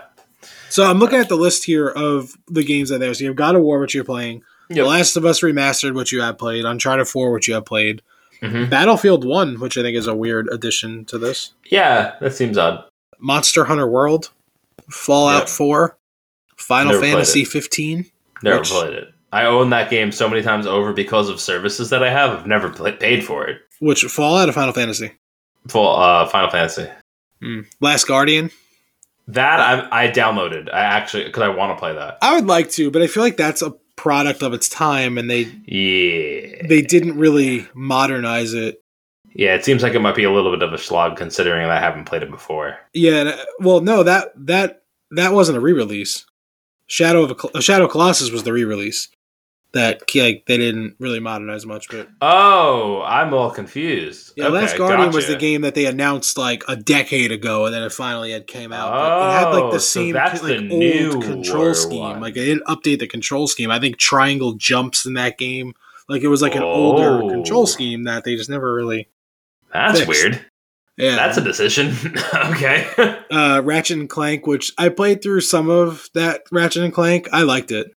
[0.68, 3.14] so I'm looking at the list here of the games that there.
[3.14, 4.42] So you have God of War, which you're playing.
[4.70, 4.76] Yep.
[4.78, 6.64] The Last of Us Remastered, which you have played.
[6.64, 8.00] Uncharted 4, which you have played.
[8.42, 8.70] Mhm.
[8.70, 11.52] Battlefield 1, which I think is a weird addition to this.
[11.70, 12.82] Yeah, that seems odd.
[13.24, 14.30] Monster Hunter World,
[14.90, 15.48] Fallout Yep.
[15.48, 15.98] 4,
[16.56, 18.04] Final Never Fantasy 15.
[18.42, 19.08] Never Which- played it.
[19.32, 22.30] I own that game so many times over because of services that I have.
[22.30, 23.58] I've never play- paid for it.
[23.80, 25.10] Which Fallout or Final Fantasy?
[25.68, 26.86] Full uh, Final Fantasy.
[27.42, 27.60] Hmm.
[27.80, 28.50] Last Guardian.
[29.26, 30.68] That I, I downloaded.
[30.72, 32.18] I actually because I want to play that.
[32.22, 35.28] I would like to, but I feel like that's a product of its time, and
[35.30, 38.83] they Yeah, they didn't really modernize it.
[39.34, 39.54] Yeah.
[39.54, 41.80] It seems like it might be a little bit of a slog considering that I
[41.80, 42.78] haven't played it before.
[42.92, 46.24] Yeah, uh, well, no that that that wasn't a re-release.
[46.86, 49.08] Shadow of a, Shadow of Colossus was the re-release.
[49.72, 54.32] That like they didn't really modernize much, but Oh, I'm all confused.
[54.36, 57.74] yeah, Okay, Last Guardian was the game that they announced like a decade ago, and
[57.74, 58.92] then it finally had came out.
[58.92, 61.98] But it had like Oh, the so same that's like the old control scheme.
[61.98, 62.20] one.
[62.20, 63.72] Like they didn't update the control scheme.
[63.72, 65.74] I think triangle jumps in that game.
[66.08, 67.28] Like it was like an older Oh.
[67.28, 69.08] control scheme that they just never really.
[69.74, 70.08] That's fixed.
[70.08, 70.46] weird.
[70.96, 71.92] Yeah, That's a decision.
[72.34, 72.86] okay.
[73.30, 77.28] uh, Ratchet and Clank, which I played through some of that Ratchet and Clank.
[77.32, 77.92] I liked it.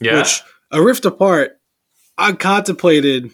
[0.00, 0.18] yeah.
[0.18, 1.60] Which a Rift Apart,
[2.18, 3.30] I contemplated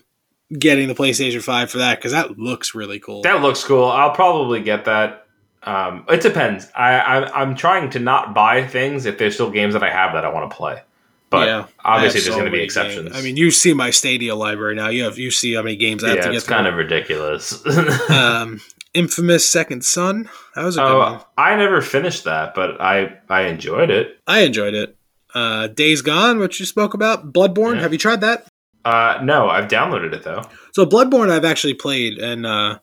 [0.59, 3.23] getting the PlayStation Five for that because that looks really cool.
[3.23, 3.87] That looks cool.
[3.87, 5.25] I'll probably get that.
[5.63, 6.69] Um, it depends.
[6.77, 10.13] I, I I'm trying to not buy things if there's still games that I have
[10.13, 10.83] that I want to play.
[11.31, 13.09] But Yeah, obviously, there's so going to be exceptions.
[13.11, 13.17] games.
[13.17, 14.89] I mean, you see my Stadia library now.
[14.89, 16.57] You have you see how many games I have yeah, to get it's through.
[16.57, 17.63] kind of ridiculous.
[18.11, 18.61] um,
[18.95, 20.29] Infamous Second Son.
[20.55, 21.13] That was a good one.
[21.21, 24.19] oh, I never finished that, but I I enjoyed it.
[24.27, 24.97] I enjoyed it.
[25.35, 27.33] Uh, Days Gone, which you spoke about.
[27.33, 27.75] Bloodborne.
[27.77, 27.83] Yeah.
[27.83, 28.47] Have you tried that?
[28.85, 30.43] Uh, no, I've downloaded it though.
[30.73, 32.79] So Bloodborne, I've actually played, and uh,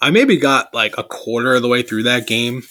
[0.00, 2.62] I maybe got like a quarter of the way through that game.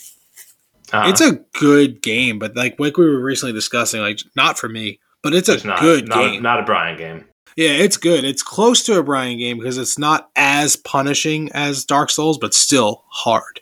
[0.94, 1.10] Uh-huh.
[1.10, 5.00] It's a good game, but like like we were recently discussing, like not for me.
[5.32, 6.42] But it's a not good not, game.
[6.42, 7.26] not a Brian game.
[7.56, 8.24] yeah, it's good.
[8.24, 12.54] It's close to a Brian game because it's not as punishing as Dark Souls, but
[12.54, 13.60] still hard.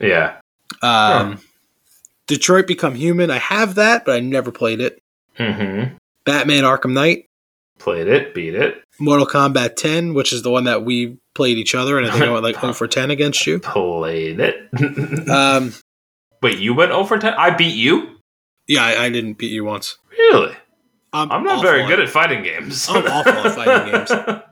[0.00, 0.36] Yeah.
[0.82, 1.40] Um,
[2.26, 3.30] Detroit Become Human.
[3.30, 4.98] I have that, but I never played it.
[5.38, 5.96] Mm-hmm.
[6.24, 7.26] Batman Arkham Knight.
[7.78, 11.74] Played it, beat it, Mortal Kombat 10, which is the one that we played each
[11.74, 13.58] other, and I think I went like 0 for 10 against you.
[13.58, 14.68] played it.
[15.28, 15.74] Um,
[16.40, 17.34] Wait, you went over ten?
[17.34, 18.16] I beat you.
[18.68, 19.96] yeah, I, I didn't beat you once.
[20.16, 20.54] Really?
[21.14, 22.86] I'm, I'm not very good at fighting games.
[22.88, 24.42] I'm awful at fighting games.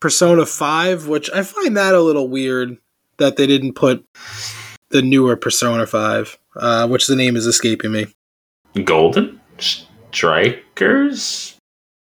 [0.00, 2.78] Persona 5, which I find that a little weird
[3.18, 4.04] that they didn't put
[4.88, 8.06] the newer Persona 5, uh, which the name is escaping me.
[8.84, 9.38] Golden
[10.12, 11.56] Strikers.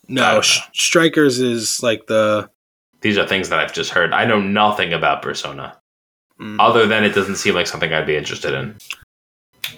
[0.07, 2.49] No, Strikers is like the.
[3.01, 4.13] These are things that I've just heard.
[4.13, 5.77] I know nothing about Persona,
[6.41, 6.57] Mm.
[6.59, 8.75] other than it doesn't seem like something I'd be interested in.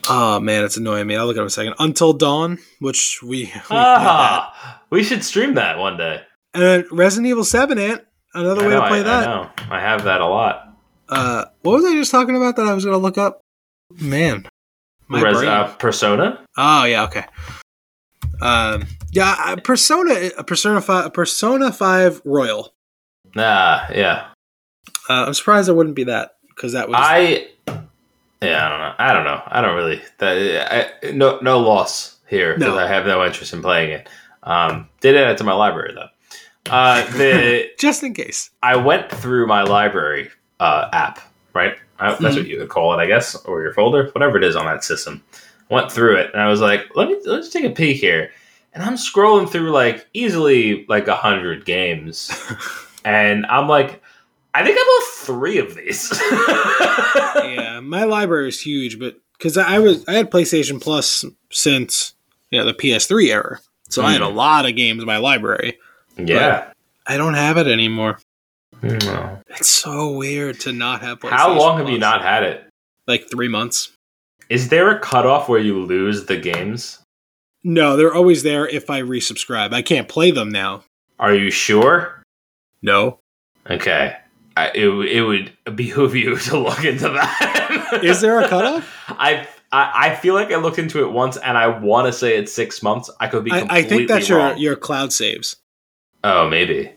[0.09, 1.15] Oh man, it's annoying me.
[1.15, 1.75] I'll look at it in a second.
[1.79, 3.45] Until Dawn, which we.
[3.45, 3.51] we.
[3.71, 6.21] Ah, we should stream that one day.
[6.53, 8.01] And then Resident Evil 7, Ant.
[8.33, 9.27] Another I way know, to play I, that.
[9.27, 9.49] I know.
[9.69, 10.77] I have that a lot.
[11.09, 13.41] Uh, what was I just talking about that I was going to look up?
[13.99, 14.47] Man.
[15.07, 15.49] My Res- brain.
[15.49, 16.43] uh, Persona.
[16.57, 17.25] Oh yeah, okay.
[18.41, 22.73] Um, yeah, uh, Persona, Persona Five, Persona Five Royal.
[23.35, 24.29] Ah, yeah.
[25.07, 26.97] Uh, I'm surprised it wouldn't be that because that was.
[26.99, 27.49] I.
[28.45, 28.95] Yeah, I don't know.
[28.99, 29.41] I don't know.
[29.47, 30.01] I don't really.
[30.19, 30.73] That,
[31.05, 32.79] I, no, no loss here because No.
[32.79, 34.09] I have no interest in playing it.
[34.43, 36.07] Um, did add it to my library though.
[36.71, 38.49] Uh, the just in case.
[38.63, 40.29] I went through my library
[40.59, 41.19] uh, app,
[41.53, 41.75] right?
[41.99, 42.39] I, that's Mhm.
[42.39, 44.83] what you would call it, I guess, or your folder, whatever it is on that
[44.83, 45.23] system.
[45.69, 48.31] Went through it, and I was like, let me let's take a peek here.
[48.73, 52.29] And I'm scrolling through like easily like a hundred games,
[53.05, 54.01] and I'm like,
[54.57, 56.11] I think I bought three of these.
[57.43, 62.13] yeah, my library is huge, but because I was I had PlayStation Plus since
[62.51, 64.35] you know the PS3 era, so I had a Mhm.
[64.35, 65.77] lot of games in my library.
[66.17, 66.71] yeah.
[67.07, 68.17] I don't have it anymore.
[68.81, 69.39] No.
[69.49, 71.19] It's so weird to not have.
[71.19, 72.67] PlayStation How long have you not had it?
[73.07, 73.91] Like three months.
[74.49, 76.99] Is there a cutoff where you lose the games?
[77.63, 79.73] No, they're always there if I resubscribe.
[79.73, 80.83] I can't play them now.
[81.19, 82.21] Are you sure?
[82.81, 83.19] No.
[83.69, 84.15] Okay.
[84.57, 87.99] I, it, it would behoove you to look into that.
[88.03, 88.89] Is there a cutoff?
[89.09, 92.37] I, I I feel like I looked into it once, and I want to say
[92.37, 93.09] it's six months.
[93.19, 93.51] I could be.
[93.51, 94.51] I, I think that's wrong.
[94.51, 95.57] your your cloud saves.
[96.23, 96.91] Oh, maybe.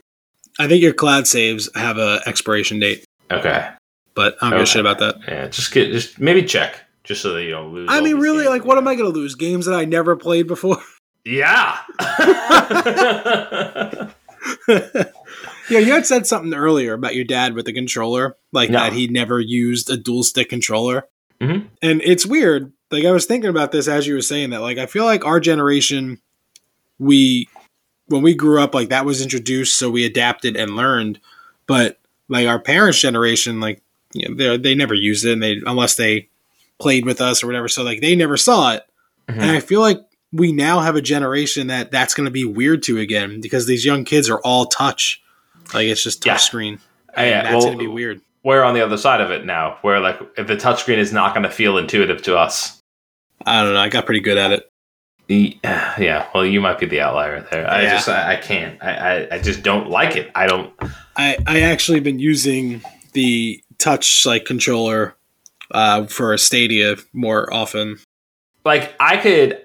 [0.60, 3.68] I think your cloud saves have a expiration date, Okay.
[4.14, 4.70] but I don't give a Okay.
[4.70, 5.16] shit about that.
[5.26, 5.48] Yeah.
[5.48, 5.90] Just get.
[5.92, 7.88] Just maybe check, just so that you don't lose.
[7.90, 9.34] I mean, really, like, what am I going to lose?
[9.34, 10.78] Games that I never played before?
[11.24, 11.78] Yeah.
[15.70, 18.78] yeah, you had said something earlier about your dad with the controller, like No.
[18.80, 21.04] that he never used a dual stick controller.
[21.40, 21.66] Mhm.
[21.82, 22.72] And it's weird.
[22.90, 24.60] Like, I was thinking about this as you were saying that.
[24.62, 26.20] Like, I feel like our generation,
[26.98, 27.48] we,
[28.06, 31.20] when we grew up, like, that was introduced, so we adapted and learned.
[31.66, 33.82] But, like, our parents' generation, like,
[34.14, 36.28] you know, they they never used it, and they unless they
[36.80, 37.68] played with us or whatever.
[37.68, 38.84] So, like, they never saw it.
[39.28, 39.34] Mhm.
[39.42, 40.00] And I feel like
[40.32, 43.84] we now have a generation that that's going to be weird to again because these
[43.84, 45.20] young kids are all touch.
[45.74, 46.36] Like it's just touch Yeah.
[46.36, 46.78] screen.
[47.14, 48.20] And yeah, that's well, to be weird.
[48.44, 51.34] We're on the other side of it now, where like if the touchscreen is not
[51.34, 52.80] going to feel intuitive to us.
[53.46, 53.80] I don't know.
[53.80, 54.70] I got pretty good at it.
[55.64, 57.68] Yeah, well, you might be the outlier there.
[57.70, 57.90] I Yeah.
[57.90, 58.82] just, I, I can't.
[58.82, 60.30] I, I, I just don't like it.
[60.34, 60.72] I don't.
[61.16, 62.80] I I actually been using
[63.12, 65.16] the touch like controller
[65.72, 67.98] uh, for a Stadia more often.
[68.64, 69.60] like I could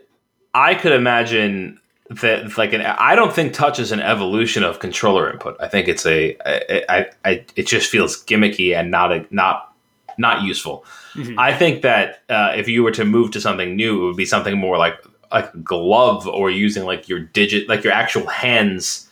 [0.53, 5.31] I could imagine that like an I don't think touch is an evolution of controller
[5.31, 5.55] input.
[5.59, 9.73] I think it's a I, I, I it just feels gimmicky and not a not
[10.17, 10.85] not useful.
[11.15, 11.35] Mhm.
[11.37, 14.25] I think that uh, if you were to move to something new, it would be
[14.25, 14.95] something more like
[15.31, 19.09] like a glove or using like your digit like your actual hands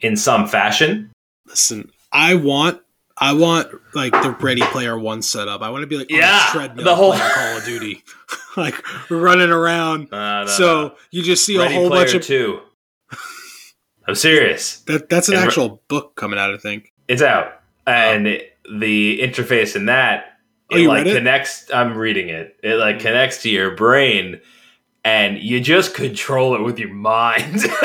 [0.00, 1.10] in some fashion.
[1.46, 2.80] Listen, I want
[3.20, 5.60] I want like the Ready Player One setup.
[5.62, 8.02] I want to be like on Yeah, treadmill the whole- Call of Duty,
[8.56, 8.74] like
[9.10, 10.12] running around.
[10.12, 12.60] Uh, so you just see Ready a whole bunch of Two.
[14.06, 14.80] I'm serious.
[14.82, 15.08] that.
[15.08, 16.54] That's an And re- actual book coming out.
[16.54, 16.92] I think.
[17.08, 20.26] It's out, and it- the interface in that
[20.70, 21.14] Oh, it you like it?
[21.14, 21.70] connects.
[21.72, 22.56] I'm reading it.
[22.62, 24.40] It like connects to your brain,
[25.04, 27.64] and you just control it with your mind.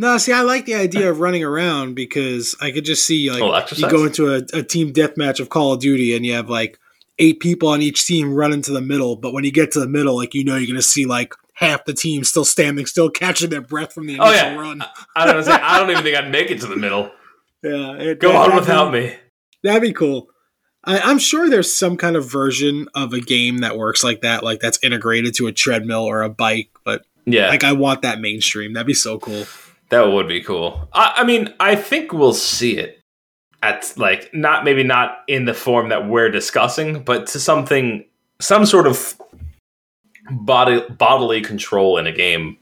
[0.00, 3.42] No, see, I like the idea of running around because I could just see like
[3.42, 6.48] Oh, you go into a, a team deathmatch of Call of Duty and you have
[6.48, 6.78] like
[7.18, 9.88] eight people on each team running to the middle, but when you get to the
[9.88, 13.50] middle, like you know you're gonna see like half the team still standing, still catching
[13.50, 14.56] their breath from the oh, initial Oh, yeah.
[14.56, 14.84] run.
[15.16, 15.50] I don't say.
[15.50, 17.10] I don't even think I'd make it to the middle.
[17.64, 19.16] Yeah, it, Go that- on without be- me.
[19.64, 20.28] That'd be cool.
[20.84, 24.44] I, I'm sure there's some kind of version of a game that works like that,
[24.44, 26.70] like that's integrated to a treadmill or a bike.
[26.84, 28.74] But Yeah, like, I want that mainstream.
[28.74, 29.44] That'd be so cool.
[29.90, 30.88] That would be cool.
[30.92, 33.00] I, I mean, I think we'll see it
[33.62, 38.04] at like not maybe not in the form that we're discussing, but to something,
[38.40, 39.20] some sort of
[40.30, 42.56] body bodily control in a game.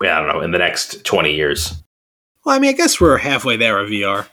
[0.00, 0.40] I don't know.
[0.40, 1.82] In the next twenty years.
[2.44, 4.26] Well, I mean, I guess we're halfway there with VR.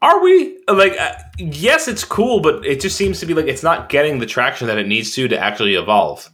[0.00, 0.96] Are we like?
[0.98, 4.26] Uh, yes, it's cool, but it just seems to be like it's not getting the
[4.26, 6.30] traction that it needs to to actually evolve.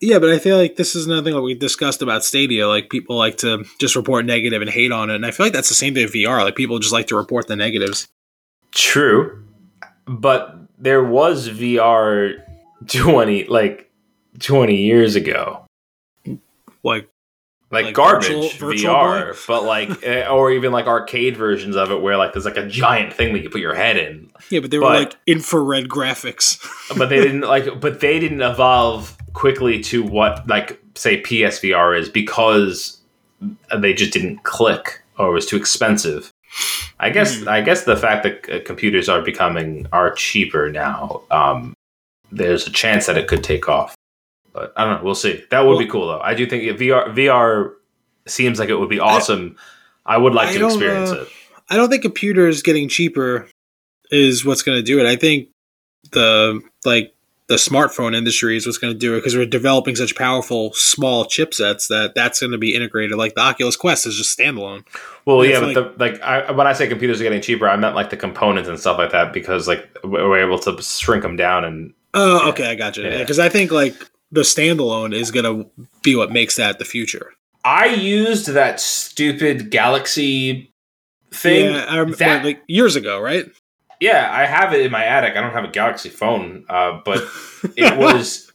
[0.00, 2.68] Yeah, but I feel like this is another thing that we discussed about Stadia.
[2.68, 5.52] Like people like to just report negative and hate on it, and I feel like
[5.52, 6.42] that's the same thing with VR.
[6.44, 8.08] Like people just like to report the negatives.
[8.72, 9.44] True,
[10.06, 12.34] but there was VR
[12.86, 13.90] twenty like
[14.38, 15.64] twenty years ago,
[16.82, 17.08] Like
[17.72, 21.90] like, Like garbage virtual- virtual VR, but like eh, or even like arcade versions of
[21.92, 24.58] it where like there's like a giant thing that you put your head in, yeah,
[24.60, 26.58] but they were like infrared graphics.
[26.98, 32.08] but they didn't like but they didn't evolve quickly to what like say PSVR is
[32.08, 32.98] because
[33.76, 36.32] they just didn't click or it was too expensive.
[36.98, 37.48] I guess Hmm.
[37.48, 41.74] I guess the fact that uh, computers are becoming are cheaper now, um,
[42.32, 43.94] there's a chance that it could take off.
[44.52, 45.04] But I don't know.
[45.04, 45.44] We'll see.
[45.50, 46.20] That would be cool though.
[46.20, 47.72] I do think VR VR
[48.26, 49.56] seems like it would be awesome.
[50.04, 51.28] I, would like I to experience uh, it.
[51.68, 53.48] I don't think computers getting cheaper
[54.10, 55.06] is what's going to do it.
[55.06, 55.48] I think
[56.10, 57.14] the like
[57.50, 61.24] the smartphone industry is what's going to do it because we're developing such powerful small
[61.26, 63.18] chipsets that that's going to be integrated.
[63.18, 64.86] Like the Oculus Quest is just standalone.
[65.26, 67.74] Well, It's yeah, but the, like I, when I say computers are getting cheaper, I
[67.76, 71.36] meant like the components and stuff like that because like we're able to shrink them
[71.36, 72.48] down and Oh, Yeah.
[72.50, 73.04] okay, I got you.
[73.04, 73.18] Yeah.
[73.18, 73.94] Because I think like
[74.32, 75.68] the standalone is going to
[76.02, 77.32] be what makes that the future.
[77.64, 80.72] I used that stupid Galaxy
[81.32, 81.74] thing.
[81.74, 83.46] yeah, I remember that- like years ago, right?
[84.00, 85.36] Yeah, I have it in my attic.
[85.36, 87.22] I don't have a Galaxy phone, uh, but
[87.76, 88.50] it was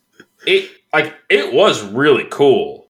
[0.45, 2.89] it like it was really cool.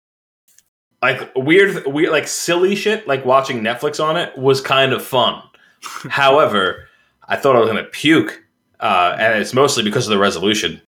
[1.02, 3.08] Like weird, weird, like silly shit.
[3.08, 5.44] Like watching Netflix on it was kind of fun.
[6.10, 6.88] However,
[7.28, 8.44] I thought I was gonna puke,
[8.80, 10.82] uh, and it's mostly because of the resolution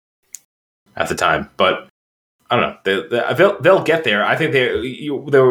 [0.95, 1.51] at the time.
[1.57, 1.89] But
[2.49, 2.79] I don't know.
[2.85, 4.25] They, they, they'll they'll get there.
[4.25, 5.43] I think they you, they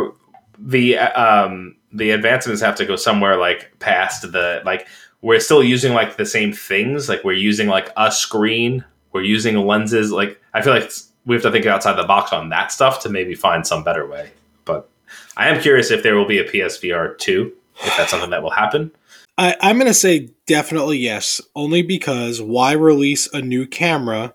[0.57, 4.87] the um the advancements have to go somewhere like past the like
[5.25, 9.55] we're still using like the same things like we're using like a screen we're using
[9.57, 10.91] lenses like i feel like
[11.25, 14.05] we have to think outside the box on that stuff to maybe find some better
[14.07, 14.29] way
[14.65, 14.87] but
[15.35, 17.51] i am curious if there will be a psvr 2
[17.83, 18.91] if that's something that will happen
[19.37, 24.33] I, I'm going to say definitely yes, only because why release a new camera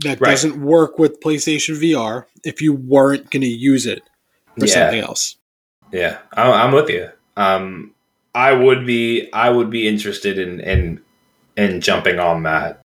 [0.00, 0.28] that Right.
[0.32, 4.02] doesn't work with PlayStation VR if you weren't going to use it
[4.58, 4.72] for Yeah.
[4.74, 5.36] something else?
[5.92, 7.08] yeah i'm with you
[7.38, 7.94] um
[8.36, 11.00] i would be i would be interested in in
[11.56, 12.80] in jumping on that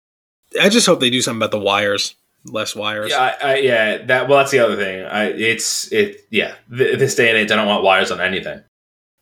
[0.60, 3.12] I just hope they do something about the wires, less wires.
[3.12, 3.97] Yeah, I, I, yeah.
[4.05, 5.03] That well, that's the other thing.
[5.05, 6.25] I, it's it.
[6.29, 8.62] Yeah, Th- this day and age, I don't want wires on anything.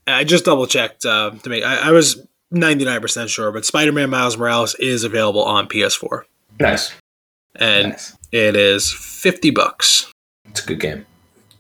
[0.05, 1.63] I just double checked uh, to make.
[1.63, 6.25] I, I was 99% sure, but Spider Man Miles Morales is available on PS4,
[6.59, 6.93] Nice,
[7.55, 8.15] and nice.
[8.31, 10.11] it is 50 bucks.
[10.47, 11.07] It's a good game.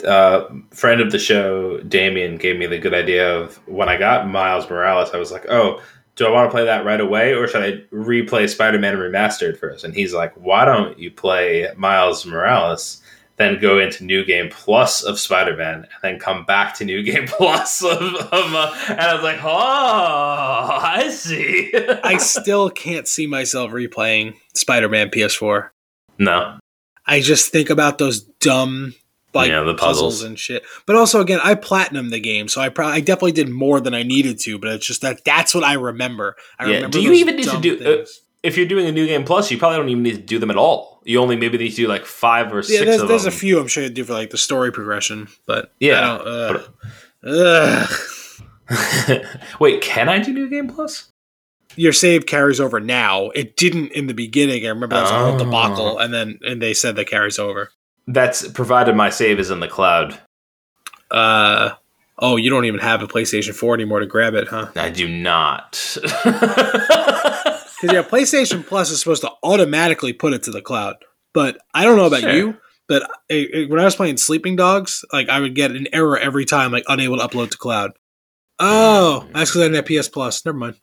[0.05, 4.27] Uh, friend of the show, Damien, gave me the good idea of when I got
[4.27, 5.09] Miles Morales.
[5.13, 5.81] I was like, oh.
[6.17, 9.83] Do I want to play that right away, or should I replay Spider-Man Remastered first?
[9.83, 13.01] And he's like, "Why don't you play Miles Morales,
[13.35, 17.27] then go into New Game Plus of Spider-Man, and then come back to New Game
[17.27, 23.27] Plus of?" of uh, and I was like, "Oh, I see." I still can't see
[23.27, 25.71] myself replaying Spider Man PS4.
[26.17, 26.57] no,
[27.05, 28.95] I just think about those dumb
[29.35, 30.15] like Yeah, the puzzles.
[30.15, 30.23] puzzles.
[30.23, 30.63] and shit.
[30.85, 33.93] But also, again, I platinum the game, so I probably I definitely did more than
[33.93, 34.57] I needed to.
[34.57, 36.35] But it's just that that's what I remember.
[36.57, 36.97] I Yeah, remember.
[36.97, 38.05] do you even need to do- uh,
[38.43, 40.51] if you're doing a new game plus, you probably don't even need to do them
[40.51, 41.01] at all.
[41.03, 43.59] You only maybe need to do like five or yeah, six there's, there's a few
[43.59, 47.89] I'm sure you do for like the story progression, but Yeah, I don't, ugh.
[48.69, 49.21] Ugh.
[49.59, 51.11] Wait, can I do new game plus?
[51.75, 53.29] Your save carries over now.
[53.35, 54.65] It didn't in the beginning.
[54.65, 55.37] I remember that was a whole Oh.
[55.37, 57.71] debacle, and then and they said that carries over.
[58.07, 60.19] That's provided my save is in the cloud.
[61.09, 61.71] Uh
[62.19, 64.69] oh, you don't even have a PlayStation 4 anymore to grab it, huh?
[64.75, 65.97] I do not.
[67.81, 70.95] Because yeah, PlayStation Plus is supposed to automatically put it to the cloud.
[71.33, 72.31] But I don't know about Sure.
[72.33, 76.45] you, but when I was playing Sleeping Dogs, like I would get an error every
[76.45, 77.91] time, like unable to upload to cloud.
[78.59, 79.33] Oh, Mm.
[79.33, 80.45] that's because I didn't have PS Plus.
[80.45, 80.75] Never mind.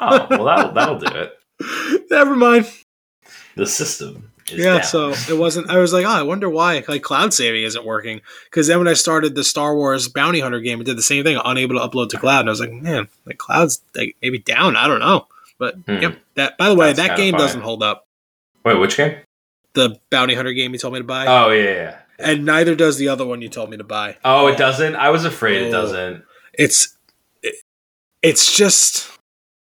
[0.00, 1.38] oh, well, that'll, that'll do it.
[2.10, 2.68] Never mind.
[3.54, 4.82] The system yeah, down.
[4.84, 5.70] so it wasn't.
[5.70, 8.20] I was like, oh, I wonder why like cloud saving isn't working.
[8.44, 11.24] Because then when I started the Star Wars Bounty Hunter game, it did the same
[11.24, 12.40] thing, unable to upload to cloud.
[12.40, 14.76] And I was like, man, the cloud's like maybe down.
[14.76, 15.26] I don't know.
[15.58, 15.98] But Hmm.
[16.00, 16.56] yep, that.
[16.58, 17.40] By the way, That's that game fine.
[17.40, 18.06] doesn't hold up.
[18.64, 19.16] Wait, which game?
[19.74, 21.98] The Bounty Hunter game you told me to buy, Oh, yeah, yeah.
[22.18, 24.16] and neither does the other one you told me to buy.
[24.24, 24.96] Oh, it doesn't?
[24.96, 25.70] I was afraid it Oh.
[25.70, 26.24] doesn't.
[26.54, 26.96] It's,
[27.42, 27.54] it,
[28.20, 29.08] it's just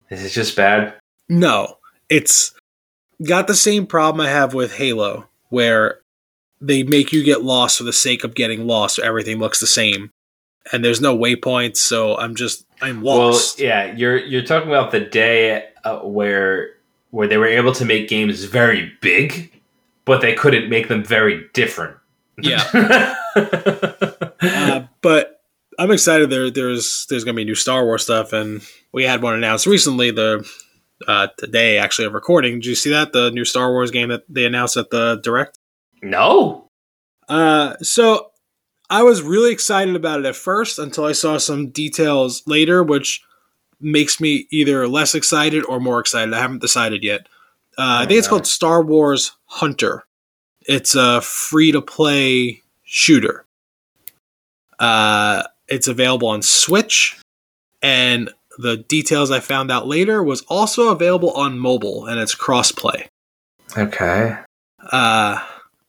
[0.09, 0.95] Is it just bad?
[1.29, 1.77] no.
[2.09, 2.53] It's
[3.23, 5.99] got the same problem I have with Halo, where
[6.59, 8.95] they make you get lost for the sake of getting lost.
[8.95, 10.11] So everything looks the same,
[10.71, 11.77] and there's no waypoints.
[11.77, 13.59] So I'm just I'm lost.
[13.59, 16.71] Well, yeah, you're you're talking about the day uh, where
[17.11, 19.51] where they were able to make games very big,
[20.05, 21.97] but they couldn't make them very different.
[22.41, 22.63] Yeah.
[23.35, 25.41] uh, but
[25.77, 26.29] I'm excited.
[26.29, 28.61] There, there's there's gonna be new Star Wars stuff, and
[28.91, 30.11] we had one announced recently.
[30.11, 30.47] The
[31.07, 32.55] uh, today actually of recording.
[32.55, 35.57] Did you see that the new Star Wars game that they announced at the direct?
[36.01, 36.67] no.
[37.29, 38.31] Uh, so
[38.89, 43.23] I was really excited about it at first until I saw some details later, which
[43.79, 46.33] makes me either less excited or more excited.
[46.33, 47.27] I haven't decided yet.
[47.77, 50.03] Uh, I think it's called Star Wars Hunter.
[50.67, 53.45] It's a free to play shooter.
[54.77, 57.17] Uh, it's available on Switch,
[57.81, 63.07] and the details I found out later was also available on mobile, and it's crossplay.
[63.77, 64.37] Okay.
[64.91, 65.43] Uh,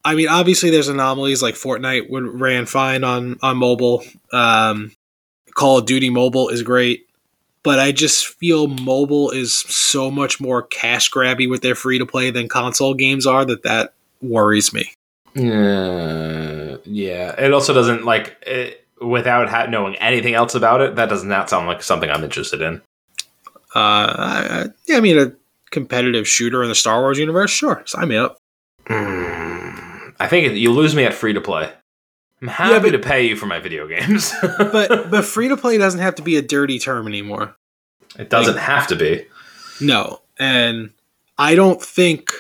[0.05, 4.05] I mean, obviously, there's anomalies like Fortnite would ran fine on on mobile.
[4.33, 4.93] Um,
[5.55, 7.07] Call of Duty mobile is great,
[7.63, 12.07] but I just feel mobile is so much more cash grabby with their free to
[12.07, 13.45] play than console games are.
[13.45, 14.93] That that worries me.
[15.37, 17.35] Uh, yeah.
[17.39, 20.97] It also doesn't like it, without ha- knowing anything else about it.
[20.97, 22.81] That does not sound like something I'm interested in.
[23.75, 25.33] Uh, I, yeah, I mean, a
[25.71, 28.37] competitive shooter in the Star Wars universe, sure, sign me up.
[28.87, 31.73] Mm, I think you lose me at free to play.
[32.41, 35.79] I'm happy but- to pay you for my video games, But but free to play
[35.79, 37.55] doesn't have to be a dirty term anymore.
[38.19, 39.27] it doesn't have to be.
[39.81, 40.91] No, and
[41.39, 42.33] I don't think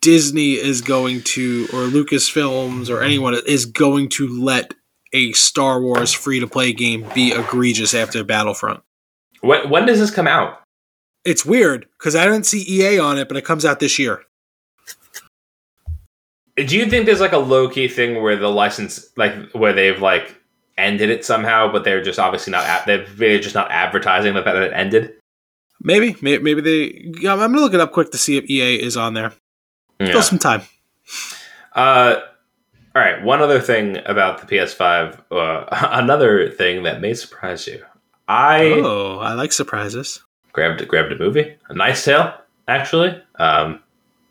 [0.00, 4.74] Disney is going to, or Lucasfilms, or anyone is going to let
[5.16, 8.82] a Star Wars free to play game be egregious after Battlefront.
[9.40, 10.60] When, when does this come out?
[11.24, 14.22] It's weird because I didn't see EA on it, but it comes out this year.
[16.56, 20.00] Do you think there's like a low key thing where the license, like where they've
[20.00, 20.36] like
[20.78, 24.62] ended it somehow, but they're just obviously not they're just not advertising the fact that
[24.62, 25.14] it ended?
[25.80, 27.28] Maybe, maybe, maybe they.
[27.28, 29.32] I'm gonna look it up quick to see if EA is on there.
[30.02, 30.62] Still some time.
[31.74, 32.20] Uh,
[32.96, 33.22] all right.
[33.22, 35.20] One other thing about the PS5.
[35.30, 37.84] Uh, another thing that may surprise you.
[38.26, 40.22] I Oh, I like surprises.
[40.54, 42.32] grabbed grabbed a movie, a nice tale,
[42.66, 43.22] actually.
[43.34, 43.80] Um,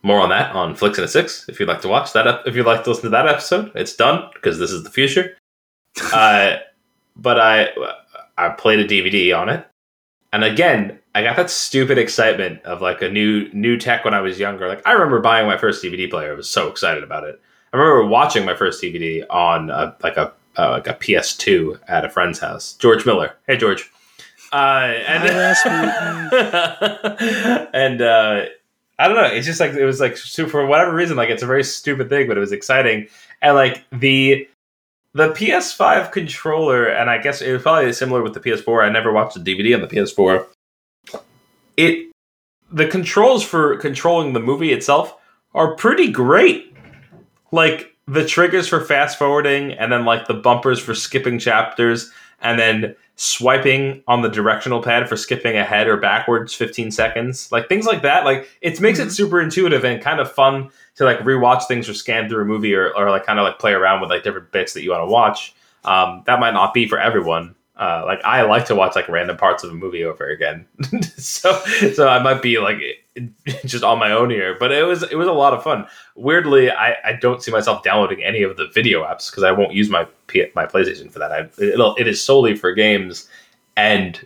[0.02, 1.48] more on that on Flicks and a Six.
[1.48, 3.72] If you'd like to watch that, ep- if you'd like to listen to that episode,
[3.76, 5.38] it's done because this is the future.
[6.14, 6.58] uh,
[7.16, 7.70] but I
[8.38, 9.66] I played a DVD on it,
[10.34, 14.22] and again, I got that stupid excitement of like a new new tech when I
[14.22, 14.68] was younger.
[14.68, 16.34] Like I remember buying my first DVD player.
[16.34, 17.40] I was so excited about it.
[17.76, 22.06] I remember watching my first DVD on a, like a uh, like a PS2 at
[22.06, 22.72] a friend's house.
[22.76, 23.36] George Miller.
[23.48, 23.92] Hey George.
[24.54, 25.30] Uh, and
[27.74, 28.46] and uh,
[28.98, 29.26] I don't know.
[29.26, 32.30] It's just like it was like for whatever reason, like it's a very stupid thing,
[32.30, 33.10] but it was exciting.
[33.42, 34.48] And like the
[35.12, 38.86] the PS5 controller, and I guess it was probably similar with the PS4.
[38.86, 40.46] I never watched a DVD on the PS4.
[41.76, 42.10] It
[42.72, 45.18] the controls for controlling the movie itself
[45.54, 46.65] are pretty great.
[47.56, 52.60] Like the triggers for fast forwarding, and then like the bumpers for skipping chapters, and
[52.60, 57.86] then swiping on the directional pad for skipping ahead or backwards 15 seconds like things
[57.86, 61.66] like that like it makes it super intuitive and kind of fun to like rewatch
[61.66, 64.10] things or scan through a movie or, or like kind of like play around with
[64.10, 65.54] like different bits that you want to watch.
[65.84, 69.36] Um, that might not be for everyone uh, like i like to watch like random
[69.38, 70.66] parts of a movie over again.
[71.18, 71.54] So
[71.94, 72.78] so i might be like
[73.66, 75.88] just on my own here but it was it was a lot of fun.
[76.16, 79.74] Weirdly i, I don't see myself downloading any of the video apps because i won't
[79.74, 81.32] use my P- my playstation for that.
[81.32, 83.28] I, it'll, it is solely for games
[83.78, 84.20] and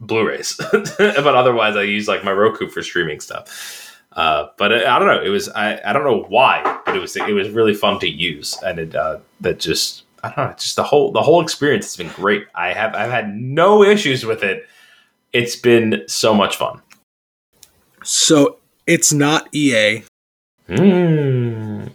[0.00, 0.60] blu-rays.
[0.98, 3.96] But otherwise i use like my roku for streaming stuff.
[4.12, 5.22] Uh, but it, i don't know.
[5.22, 8.08] It was I, I don't know why but it was it was really fun to
[8.08, 11.84] use and it uh, that just i don't know just the whole the whole experience
[11.86, 14.66] has been great i have i've had no issues with it
[15.32, 16.80] it's been so much fun
[18.02, 20.04] So it's not EA.
[20.68, 21.90] mm.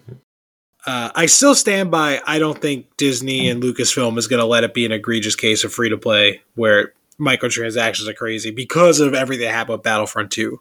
[0.85, 2.21] Uh, I still stand by.
[2.25, 5.63] I don't think Disney and Lucasfilm is going to let it be an egregious case
[5.63, 10.31] of free to play where microtransactions are crazy because of everything that happened with Battlefront
[10.31, 10.59] 2.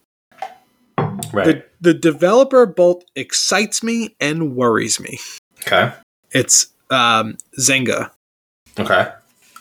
[1.32, 5.18] right The, the developer both excites me and worries me.
[5.62, 5.92] okay
[6.32, 8.10] It's um, Zynga.
[8.78, 9.12] okay.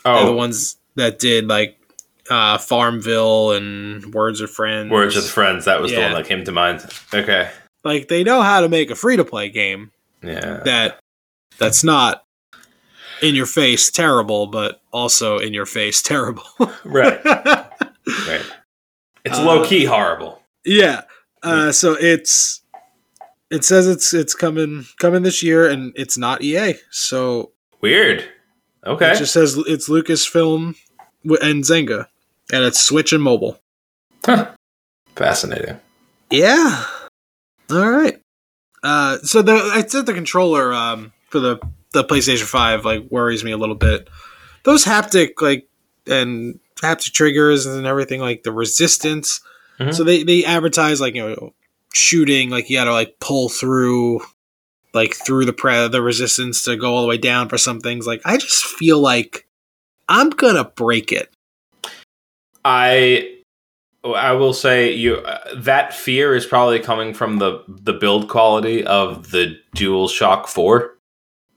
[0.04, 0.36] They're the oh.
[0.36, 1.78] ones that did like
[2.30, 4.90] uh, Farmville and Words of Friends.
[4.90, 6.84] words of friends that was the one that came to mind.
[7.12, 7.50] Okay.
[7.84, 9.90] Like they know how to make a free to play game
[10.22, 10.60] yeah.
[10.64, 11.00] that
[11.58, 12.24] that's not
[13.22, 16.44] in your face terrible, but also in your face terrible.
[16.84, 17.20] right.
[18.26, 18.42] Right.
[19.24, 20.42] It's Uh, low key horrible.
[20.64, 21.02] yeah.
[21.42, 22.62] Uh, so it's
[23.50, 26.74] it says it's it's coming coming this year, and it's not EA.
[26.90, 28.24] So weird
[28.86, 30.74] okay it just says it's Lucasfilm
[31.24, 32.06] and Zynga,
[32.52, 33.60] and it's Switch and mobile.
[34.24, 34.50] Huh.
[35.16, 35.78] Fascinating.
[36.30, 36.84] Yeah.
[37.70, 38.20] All right.
[38.82, 41.58] Uh, so the I said the controller um, for the
[41.92, 44.08] the PlayStation Five like worries me a little bit.
[44.64, 45.68] Those haptic like
[46.06, 49.40] and haptic triggers and everything like the resistance.
[49.78, 49.94] Mhm.
[49.94, 51.54] So they they advertise like you know
[51.92, 54.20] shooting like you got to like pull through
[54.92, 58.06] like through the pre- the resistance to go all the way down for some things.
[58.06, 59.46] Like I just feel like
[60.08, 61.30] I'm gonna break it.
[62.64, 63.36] I
[64.04, 68.84] I will say you uh, that fear is probably coming from the the build quality
[68.84, 70.96] of the dual shock 4.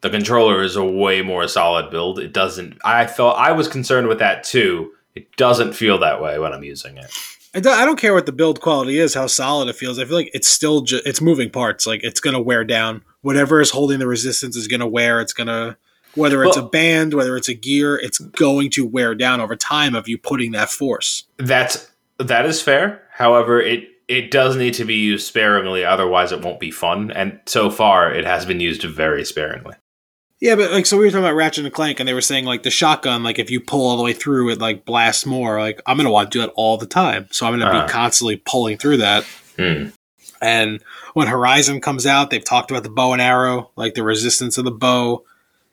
[0.01, 2.19] The controller is a way more solid build.
[2.19, 4.91] It doesn't I thought I was concerned with that too.
[5.15, 7.11] It doesn't feel that way when I'm using it.
[7.55, 9.99] I don't, care what the build quality is, how solid it feels.
[9.99, 11.85] I feel like it's still ju- it's moving parts.
[11.85, 13.03] Like it's gonna wear down.
[13.21, 15.21] Whatever is holding the resistance is gonna wear.
[15.21, 15.77] It's gonna
[16.15, 19.55] whether it's Well- a band, whether it's a gear, it's going to wear down over
[19.55, 21.23] time of you putting that force.
[21.37, 23.01] That's that is fair.
[23.13, 27.11] However, it it does need to be used sparingly, otherwise it won't be fun.
[27.11, 29.75] And so far, it has been used very sparingly.
[30.43, 32.43] Yeah, but like so we were talking about Ratchet and Clank, and they were saying
[32.43, 35.57] like the shotgun, like if you pull all the way through, it like blasts more.
[35.57, 37.85] Like I'm gonna want to do that all the time, so I'm gonna Uh.
[37.85, 39.23] be constantly pulling through that.
[39.57, 39.85] Hmm.
[40.41, 40.81] And
[41.13, 44.65] when Horizon comes out, they've talked about the bow and arrow, like the resistance of
[44.65, 45.23] the bow.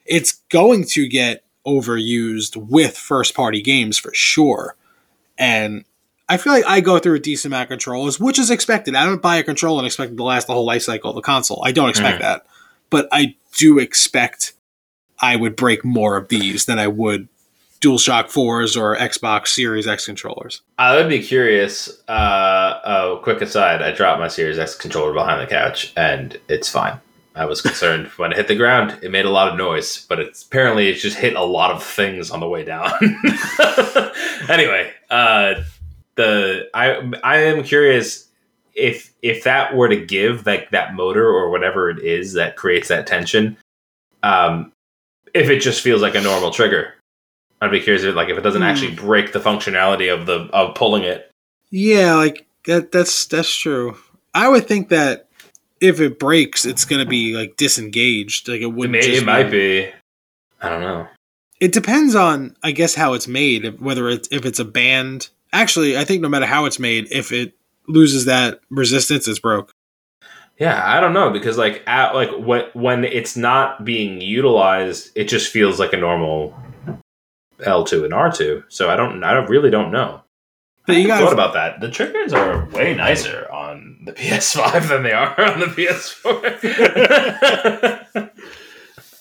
[0.06, 4.76] It's going to get overused with first party games for sure.
[5.36, 5.84] And
[6.28, 8.94] I feel like I go through a decent amount of controllers, which is expected.
[8.94, 11.16] I don't buy a controller and expect it to last the whole life cycle of
[11.16, 11.60] the console.
[11.64, 12.46] I don't expect that.
[12.88, 14.52] But I do expect
[15.20, 17.28] I would break more of these than I would
[17.80, 20.60] DualShock 4s or Xbox Series X controllers.
[20.78, 22.02] I would be curious.
[22.08, 26.68] Uh, oh, quick aside: I dropped my Series X controller behind the couch, and it's
[26.68, 27.00] fine.
[27.34, 30.20] I was concerned when it hit the ground; it made a lot of noise, but
[30.20, 32.92] it's apparently it just hit a lot of things on the way down.
[34.50, 35.54] anyway, uh,
[36.16, 38.28] the I I am curious
[38.74, 42.88] if if that were to give like that motor or whatever it is that creates
[42.88, 43.56] that tension,
[44.22, 44.70] um,
[45.34, 46.94] if it just feels like a normal trigger.
[47.60, 48.68] I'd be curious if like if it doesn't Hmm.
[48.68, 51.30] actually break the functionality of the of pulling it.
[51.70, 53.96] Yeah, like that that's that's true.
[54.34, 55.28] I would think that
[55.80, 58.48] if it breaks, it's gonna be like disengaged.
[58.48, 59.88] Like it It, wouldn't may, just it might be.
[60.62, 61.06] I don't know.
[61.60, 65.28] It depends on I guess how it's made, whether it's if it's a band.
[65.52, 67.54] Actually, I think no matter how it's made, if it
[67.88, 69.72] loses that resistance, it's broke.
[70.60, 75.24] Yeah, I don't know because like at like when when it's not being utilized, it
[75.24, 76.54] just feels like a normal
[77.64, 78.62] L two and R two.
[78.68, 80.20] So I don't I don't really don't know.
[80.86, 81.80] But you hadn't thought about that.
[81.80, 88.30] The triggers are way nicer on the PS5 than they are on the PS4.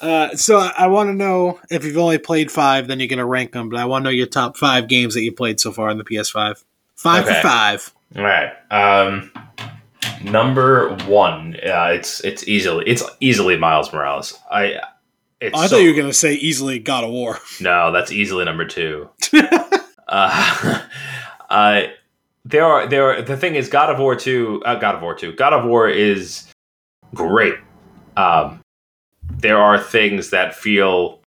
[0.02, 3.52] Uh, so I, want to know if you've only played five, then you're gonna rank
[3.52, 3.68] them.
[3.68, 5.98] But I want to know your top five games that you played so far on
[5.98, 6.64] the PS5.
[6.96, 7.34] Five Okay.
[7.34, 7.94] for five.
[8.16, 8.54] All right.
[8.72, 9.30] Um,
[10.24, 14.38] number one, uh, it's it's easily it's easily Miles Morales.
[14.52, 14.82] I
[15.42, 17.40] it's I so- thought you were gonna say easily God of War.
[17.62, 19.10] no, that's easily number two.
[20.08, 20.82] uh,
[21.50, 21.82] uh,
[22.46, 25.16] there are there are, the thing is God of War two, uh, God of War
[25.16, 26.48] two, God of War is
[27.14, 27.56] great.
[28.18, 28.62] Um,
[29.30, 31.19] there are things that feel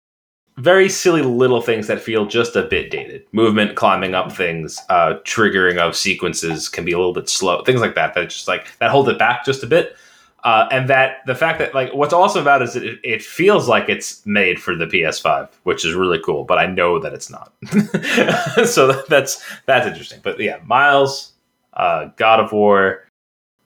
[0.57, 3.25] very silly little things that feel just a bit dated.
[3.33, 7.63] Movement, climbing up things, uh, triggering of sequences can be a little bit slow.
[7.65, 9.97] Things like that that just like that hold it back just a bit.
[10.45, 13.69] Uh, and that the fact that like what's awesome about it is it, it feels
[13.69, 16.45] like it's made for the PS5, which is really cool.
[16.45, 17.53] But I know that it's not.
[18.67, 20.21] so that's that's interesting.
[20.23, 21.33] But yeah, Miles,
[21.75, 23.07] uh, God of War,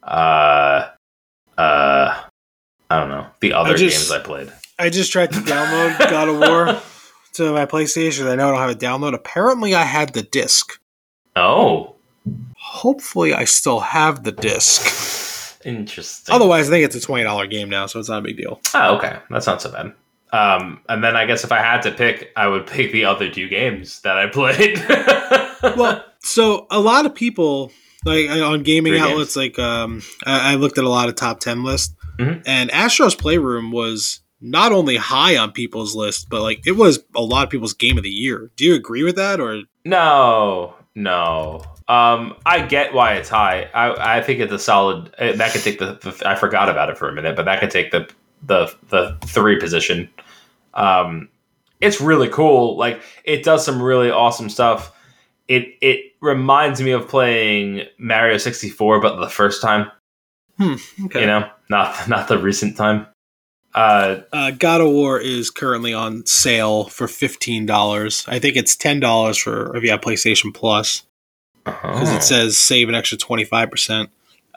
[0.02, 0.90] uh,
[1.56, 2.22] uh,
[2.90, 4.52] I don't know the other just- games I played.
[4.78, 6.80] I just tried to download God of War
[7.34, 8.28] to my PlayStation.
[8.30, 9.14] I know I don't have a download.
[9.14, 10.78] Apparently, I had the disc.
[11.34, 11.94] Oh,
[12.58, 15.60] Hopefully, I still have the disc.
[15.64, 16.34] interesting.
[16.34, 18.60] Otherwise, I think it's a twenty dollar game now, so it's not a big deal.
[18.74, 19.18] Oh, okay.
[19.30, 19.92] That's not so bad.
[20.32, 23.30] Um, and then I guess if I had to pick, I would pick the other
[23.30, 24.78] two games that I played.
[25.76, 27.72] Well, so a lot of people
[28.04, 31.40] like on gaming Free outlets, like um, I, I looked at a lot of top
[31.40, 32.42] ten lists, Mhm.
[32.46, 37.22] and Astro's Playroom was not only high on people's list, but like it was a
[37.22, 38.50] lot of people's game of the year.
[38.56, 41.62] Do you agree with that, or no, no.
[41.88, 43.70] Um, I get why it's high.
[43.72, 45.14] I, I think it's a solid.
[45.18, 46.28] eh, That could take the, the.
[46.28, 48.08] I forgot about it for a minute, but that could take the
[48.42, 50.10] the the three position.
[50.74, 51.28] Um,
[51.80, 52.76] it's really cool.
[52.76, 54.92] Like it does some really awesome stuff.
[55.48, 59.90] It it reminds me of playing Mario sixty four, but the first time.
[60.58, 60.74] Hmm,
[61.04, 61.20] okay?
[61.20, 63.06] You know, not not the recent time.
[63.76, 68.24] Uh, Uh, God of War is currently on sale for fifteen dollars.
[68.26, 71.02] I think it's ten dollars for if you have PlayStation Plus
[71.64, 72.16] because oh.
[72.16, 74.10] it says save an extra twenty five percent.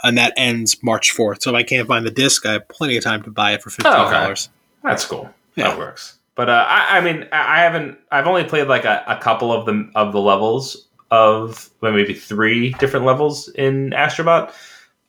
[0.04, 1.42] and that ends March fourth.
[1.42, 3.62] So if I can't find the disc, I have plenty of time to buy it
[3.62, 4.50] for fifteen dollars.
[4.84, 5.30] That's cool.
[5.56, 5.70] Yeah.
[5.70, 6.18] That works.
[6.36, 7.98] But uh, I, I mean, I I haven't.
[8.12, 12.14] I've only played like a, a couple of them of the levels of well, maybe
[12.14, 14.54] three different levels in Astrobot.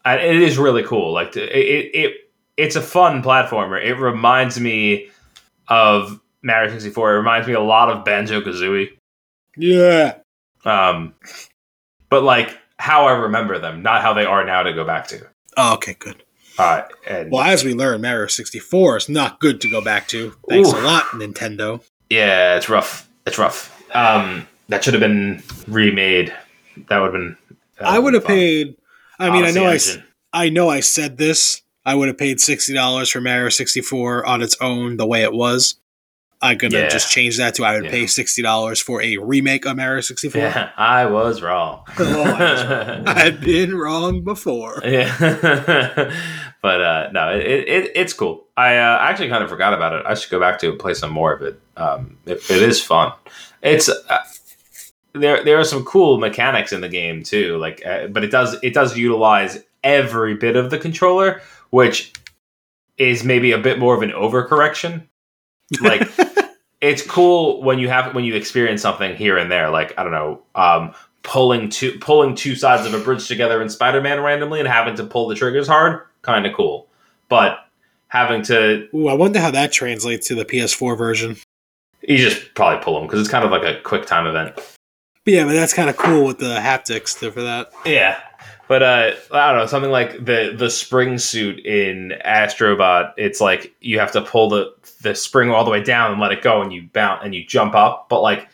[0.05, 1.13] And it is really cool.
[1.13, 2.15] Like it, it, it
[2.61, 3.83] it's a fun platformer.
[3.83, 5.11] It reminds me
[5.69, 7.15] of Mario sixty four.
[7.15, 8.91] It reminds me a lot of Banjo Kazooie.
[9.57, 10.19] Yeah.
[10.65, 11.15] Um,
[12.09, 15.27] but like how I remember them, not how they are now to go back to.
[15.57, 16.23] Oh, okay, good.
[16.59, 20.09] Uh, and Well, as we learned, Mario sixty four is not good to go back
[20.09, 20.35] to.
[20.49, 20.79] Thanks Ooh.
[20.79, 21.83] a lot, Nintendo.
[22.11, 23.09] Yeah, it's rough.
[23.27, 23.77] It's rough.
[23.95, 26.35] Um, that should have been remade.
[26.89, 27.37] That would have been.
[27.79, 28.77] that I would have paid.
[29.19, 30.03] I mean, I know I, Odyssey.
[30.33, 31.63] I know I said this.
[31.85, 35.23] I would have paid sixty dollars for Mario sixty four on its own, the way
[35.23, 35.77] it was.
[36.43, 36.89] I'm gonna Yeah.
[36.89, 37.91] just change that to I would Yeah.
[37.91, 40.41] pay sixty dollars for a remake of Mario sixty four.
[40.41, 41.85] Yeah, I was wrong.
[41.99, 43.03] Oh, I.
[43.07, 44.81] I've been wrong before.
[44.85, 45.15] yeah,
[46.63, 48.47] but uh, no, it, it it's cool.
[48.57, 50.05] I uh, actually kind of forgot about it.
[50.07, 51.61] I should go back to and play some more of it.
[51.77, 53.13] Um, it, it is fun.
[53.63, 54.19] It's uh,
[55.13, 55.43] there.
[55.45, 57.57] There are some cool mechanics in the game too.
[57.59, 61.41] Like, uh, but it does it does utilize every bit of the controller,
[61.71, 62.13] which
[62.99, 65.07] is maybe a bit more of an overcorrection.
[65.81, 66.09] Like,
[66.81, 69.71] it's cool when you have when you experience something here and there.
[69.71, 70.43] Like, I don't know.
[70.55, 74.97] Um, pulling two pulling two sides of a bridge together in Spider-Man randomly and having
[74.97, 76.89] to pull the triggers hard, kind of cool.
[77.29, 77.59] But
[78.09, 81.37] having to Ooh, I wonder how that translates to the PS4 version.
[82.03, 84.57] you just probably pull them because it's kind of like a quick time event.
[85.25, 87.71] But yeah, but that's kind of cool with the haptics for that.
[87.85, 88.19] Yeah.
[88.71, 93.15] But uh, I don't know something like the the spring suit in Astrobot.
[93.17, 96.31] It's like you have to pull the the spring all the way down and let
[96.31, 98.09] it go, and you bounce and you jump up.
[98.09, 98.49] But like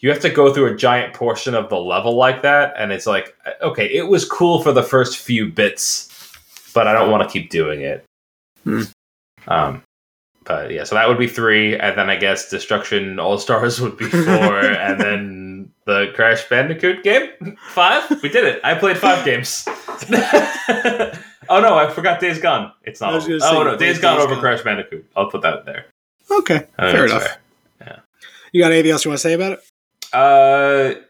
[0.00, 3.06] you have to go through a giant portion of the level like that, and it's
[3.06, 6.34] like okay, it was cool for the first few bits,
[6.74, 8.04] but I don't want to keep doing it.
[8.64, 8.82] Hmm.
[9.46, 9.82] Um,
[10.44, 13.96] but yeah, so that would be three, and then I guess Destruction All Stars would
[13.96, 15.51] be four, and then
[15.86, 18.08] the Crash Bandicoot game five.
[18.22, 18.60] We did it.
[18.64, 19.64] I played five games.
[21.48, 22.72] oh no, I forgot Days Gone.
[22.84, 23.14] It's not.
[23.14, 23.38] Over.
[23.40, 24.40] say, Oh no, you Days played Gone Days over Gone.
[24.40, 25.06] Crash Bandicoot.
[25.16, 25.86] I'll put that there.
[26.30, 27.22] Okay, fair that's enough.
[27.78, 28.02] fair.
[28.52, 29.60] You got anything else you want to say about it?
[30.12, 31.00] Uh,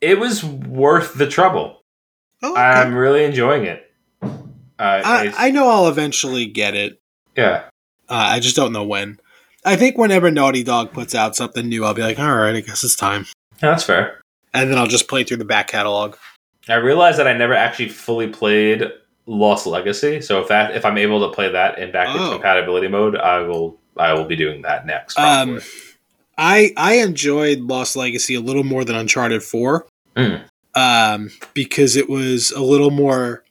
[0.00, 1.82] it was worth the trouble.
[2.42, 2.60] Oh, okay.
[2.60, 3.92] I'm really enjoying it.
[4.22, 4.28] Uh,
[4.78, 6.98] I, I know I'll eventually get it.
[7.36, 7.64] yeah.
[8.08, 9.20] Uh, I just don't know when.
[9.64, 12.60] I think whenever Naughty Dog puts out something new, I'll be like, all right, I
[12.60, 13.26] guess it's time.
[13.60, 14.20] That's fair.
[14.52, 16.16] And then I'll just play through the back catalog.
[16.68, 18.84] I realized that I never actually fully played
[19.26, 22.32] Lost Legacy, so if that if I'm able to play that in backwards Oh.
[22.32, 25.18] compatibility mode, I will I will be doing that next.
[25.18, 25.60] Um.
[26.38, 29.86] I I enjoyed Lost Legacy a little more than Uncharted Four,
[30.16, 30.42] Mm.
[30.74, 33.44] um, because it was a little more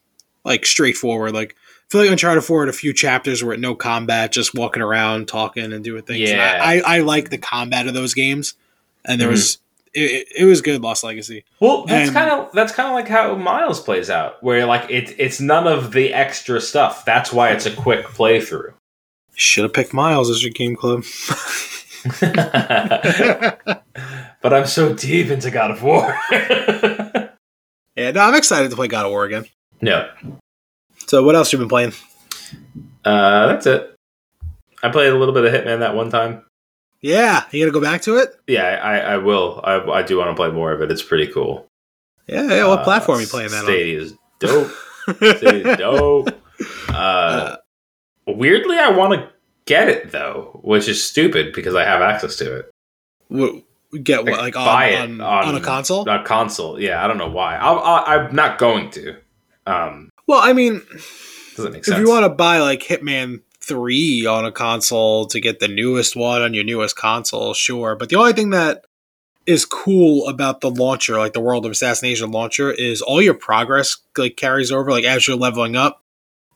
[0.43, 1.33] like straightforward.
[1.33, 4.55] Like I feel like Uncharted Four had a few chapters where it no combat, just
[4.55, 6.29] walking around, talking, and doing things.
[6.31, 6.59] And Yeah.
[6.61, 8.55] I, I I like the combat of those games,
[9.05, 9.31] and there Mhm.
[9.31, 9.59] was
[9.93, 10.81] it, it- was good.
[10.81, 11.43] Lost Legacy.
[11.59, 15.15] Well, that's kind of that's kind of like how Miles plays out, where like it
[15.19, 17.05] it's none of the extra stuff.
[17.05, 18.73] That's why it's a quick playthrough.
[19.35, 21.03] Should have picked Miles as your game club.
[24.41, 26.17] but I'm so deep into God of War.
[26.31, 29.45] yeah, no, I'm excited to play God of War again.
[29.81, 30.09] no,
[31.07, 31.93] So, what else you been playing?
[33.05, 33.95] uh, that's it.
[34.83, 36.43] I played a little bit of Hitman that one time.
[37.01, 38.29] Yeah, you gonna go back to it?
[38.47, 39.61] Yeah, I, I will.
[39.63, 40.91] I, I do want to play more of it.
[40.91, 41.65] It's pretty cool.
[42.27, 42.67] Yeah, yeah.
[42.67, 43.63] What Uh, platform are you playing that on?
[43.63, 44.71] Stadia is dope.
[45.07, 45.15] on?
[45.37, 46.29] Stadia is dope.
[46.89, 47.55] Uh,
[48.27, 49.29] weirdly, I want to
[49.65, 52.71] get it though, which is stupid because I have access to it.
[53.29, 53.63] What-
[54.03, 54.33] get what?
[54.33, 56.03] Like, Like on, buy it on, on- on a console?
[56.03, 56.79] Not console.
[56.81, 57.55] Yeah, I don't know why.
[57.55, 59.15] I'll, I'm not going to.
[59.65, 60.81] Um, Well, I mean,
[61.55, 61.97] doesn't make sense.
[61.97, 66.15] if you want to buy like Hitman Three on a console to get the newest
[66.15, 67.95] one on your newest console, sure.
[67.95, 68.85] But the only thing that
[69.45, 73.97] is cool about the launcher, like the World of Assassination launcher, is all your progress
[74.17, 74.91] like carries over.
[74.91, 76.03] Like as you're leveling up,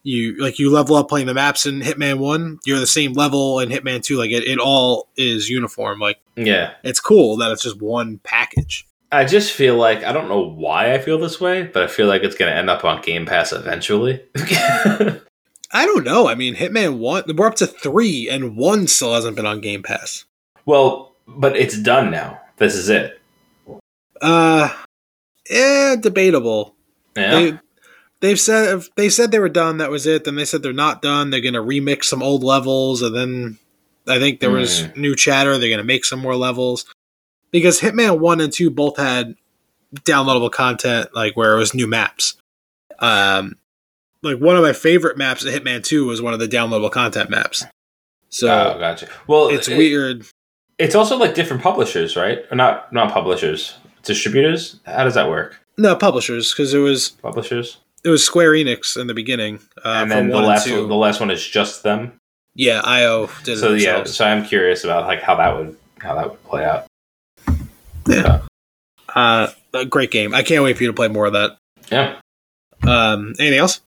[0.04, 3.60] you like you level up playing the maps in Hitman One, you're the same level
[3.60, 4.18] in Hitman Two.
[4.18, 6.00] Like it, it all is uniform.
[6.00, 8.88] Like yeah, it's cool that it's just one package.
[9.12, 12.08] I just feel like I don't know why I feel this way, but I feel
[12.08, 14.22] like it's going to end up on Game Pass eventually.
[15.74, 16.28] I don't know.
[16.30, 19.82] I mean, Hitman One, we're up to three, and one still hasn't been on Game
[19.84, 20.26] Pass.
[20.66, 22.40] well, but it's done now.
[22.58, 23.20] This is it.
[24.22, 24.70] Uh,
[25.50, 26.76] eh, debatable.
[27.16, 27.32] Yeah.
[27.32, 27.60] They
[28.20, 29.78] they've said they said they were done.
[29.78, 30.24] That was it.
[30.24, 31.30] Then they said they're not done.
[31.30, 33.58] They're gonna remix some old levels, and then
[34.08, 35.58] I think there was new chatter.
[35.58, 36.86] They're gonna make some more levels
[37.52, 39.36] because Hitman One and Two both had
[39.96, 42.36] downloadable content, like where it was new maps.
[43.00, 43.58] Um,
[44.24, 47.30] like one of my favorite maps of Hitman 2 was one of the downloadable content
[47.30, 47.66] maps.
[48.30, 49.08] So oh, gotcha.
[49.28, 50.26] Well, it's it- weird.
[50.80, 52.40] It's also like different publishers, right?
[52.50, 54.80] Or not not publishers, distributors.
[54.88, 55.60] How does that work?
[55.78, 59.60] No, publishers because it was Publishers, it was Square Enix in the beginning.
[59.86, 62.14] Uh, and then the last one, the last one is just them.
[62.56, 66.16] yeah, IO did So it yeah, so I'm curious about like how that would how
[66.16, 66.88] that would play out.
[69.16, 70.34] Uh, a great game.
[70.34, 71.58] I can't wait for you to play more of that.
[71.92, 72.16] Yeah.
[72.86, 73.82] Um, anything else?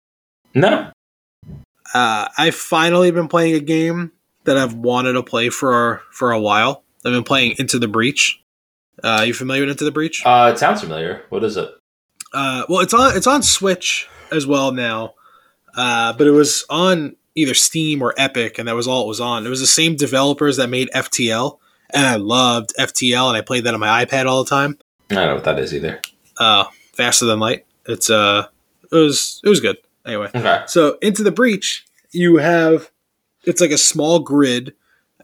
[0.54, 0.90] No.
[1.94, 4.12] Uh, I've finally been playing a game
[4.44, 6.84] that I've wanted to play for for a while.
[7.04, 8.40] I've been playing Into the Breach.
[9.02, 10.22] Uh, you familiar with Into the Breach?
[10.24, 11.22] Uh, it sounds familiar.
[11.28, 11.70] What is it?
[12.32, 15.14] Uh, well, it's on it's on Switch as well now,
[15.76, 19.20] uh, but it was on either Steam or Epic, and that was all it was
[19.20, 19.46] on.
[19.46, 21.58] It was the same developers that made FTL,
[21.92, 24.78] and I loved FTL, and I played that on my iPad all the time.
[25.10, 26.00] I don't know what that is either.
[26.38, 27.66] Uh, faster than light.
[27.86, 28.46] It's uh,
[28.90, 29.76] it was it was good.
[30.06, 30.62] Anyway, Okay.
[30.66, 32.90] so into the breach, you have
[33.44, 34.74] it's like a small grid,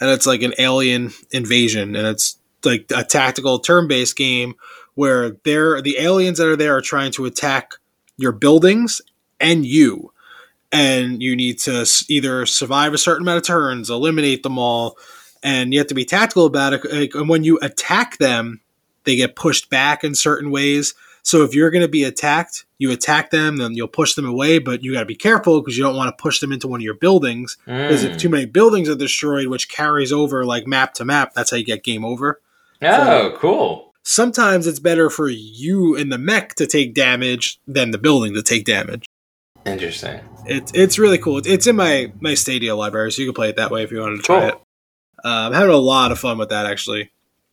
[0.01, 4.55] and it's like an alien invasion, and it's like a tactical turn-based game
[4.95, 7.75] where they're the aliens that are there are trying to attack
[8.17, 9.01] your buildings
[9.39, 10.13] and you,
[10.73, 14.97] and you need to either survive a certain amount of turns, eliminate them all,
[15.43, 17.15] and you have to be tactical about it.
[17.15, 18.61] And when you attack them,
[19.05, 20.95] they get pushed back in certain ways.
[21.23, 24.59] So if you're going to be attacked, you attack them, then you'll push them away,
[24.61, 26.81] but you got to be careful because you don't want to push them into one
[26.81, 27.57] of your buildings.
[27.67, 28.19] Because if Mm.
[28.19, 31.65] too many buildings are destroyed, which carries over like map to map, that's how you
[31.65, 32.41] get game over.
[32.81, 33.93] Oh, cool.
[34.05, 38.43] Sometimes it's better for you and the mech to take damage than the building to
[38.43, 39.05] take damage.
[39.67, 40.21] Interesting.
[40.47, 41.43] It's it's really cool.
[41.45, 43.99] It's in my my Stadia library, so you can play it that way if you
[44.01, 44.49] wanted to try Cool.
[44.51, 44.55] it.
[45.25, 47.11] Uh, I'm having a lot of fun with that actually.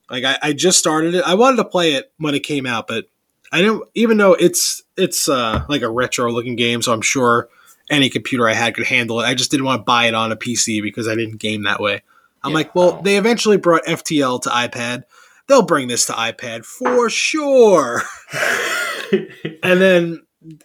[0.08, 1.24] Like I, I just started it.
[1.26, 3.06] I wanted to play it when it came out, but
[3.52, 3.82] I didn't.
[3.94, 7.48] Even though it's it's uh, like a retro looking game, so I'm sure
[7.90, 9.24] any computer I had could handle it.
[9.24, 11.80] I just didn't want to buy it on a PC because I didn't game that
[11.80, 12.02] way.
[12.42, 12.54] I'm Yeah.
[12.56, 15.04] like, well, they eventually brought FTL to iPad.
[15.48, 18.02] They'll bring this to iPad for sure.
[19.12, 20.22] and then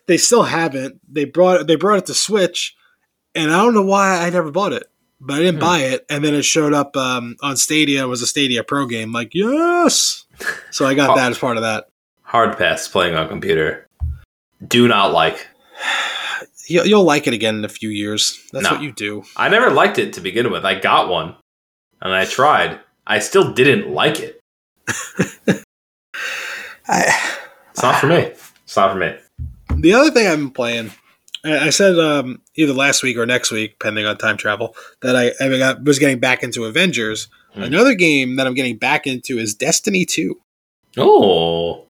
[0.07, 0.99] they still haven't.
[1.11, 2.75] They brought they brought it to Switch,
[3.35, 4.87] and I don't know why I never bought it,
[5.19, 5.59] but I didn't Hmm.
[5.61, 6.05] buy it.
[6.09, 8.03] And then it showed up um, on Stadia.
[8.03, 9.11] It was a Stadia Pro game.
[9.11, 10.25] Like yes,
[10.71, 11.89] so I got that as part of that.
[12.23, 13.87] Hard pass playing on computer.
[14.67, 15.47] Do not like.
[16.67, 18.39] You, you'll like it again in a few years.
[18.53, 18.71] That's No.
[18.73, 19.23] what you do.
[19.35, 20.63] I never liked it to begin with.
[20.63, 21.35] I got one,
[21.99, 22.79] and I tried.
[23.05, 24.39] I still didn't like it.
[26.87, 27.37] I,
[27.71, 28.31] It's not for me.
[28.63, 29.15] It's not for me.
[29.75, 30.91] the other thing I've been playing,
[31.43, 35.31] I said um, either last week or next week, depending on time travel, that I,
[35.43, 37.27] I got, was getting back into Avengers.
[37.53, 37.63] Hmm.
[37.63, 40.39] Another game that I'm getting back into is Destiny Two.
[40.97, 41.87] Oh,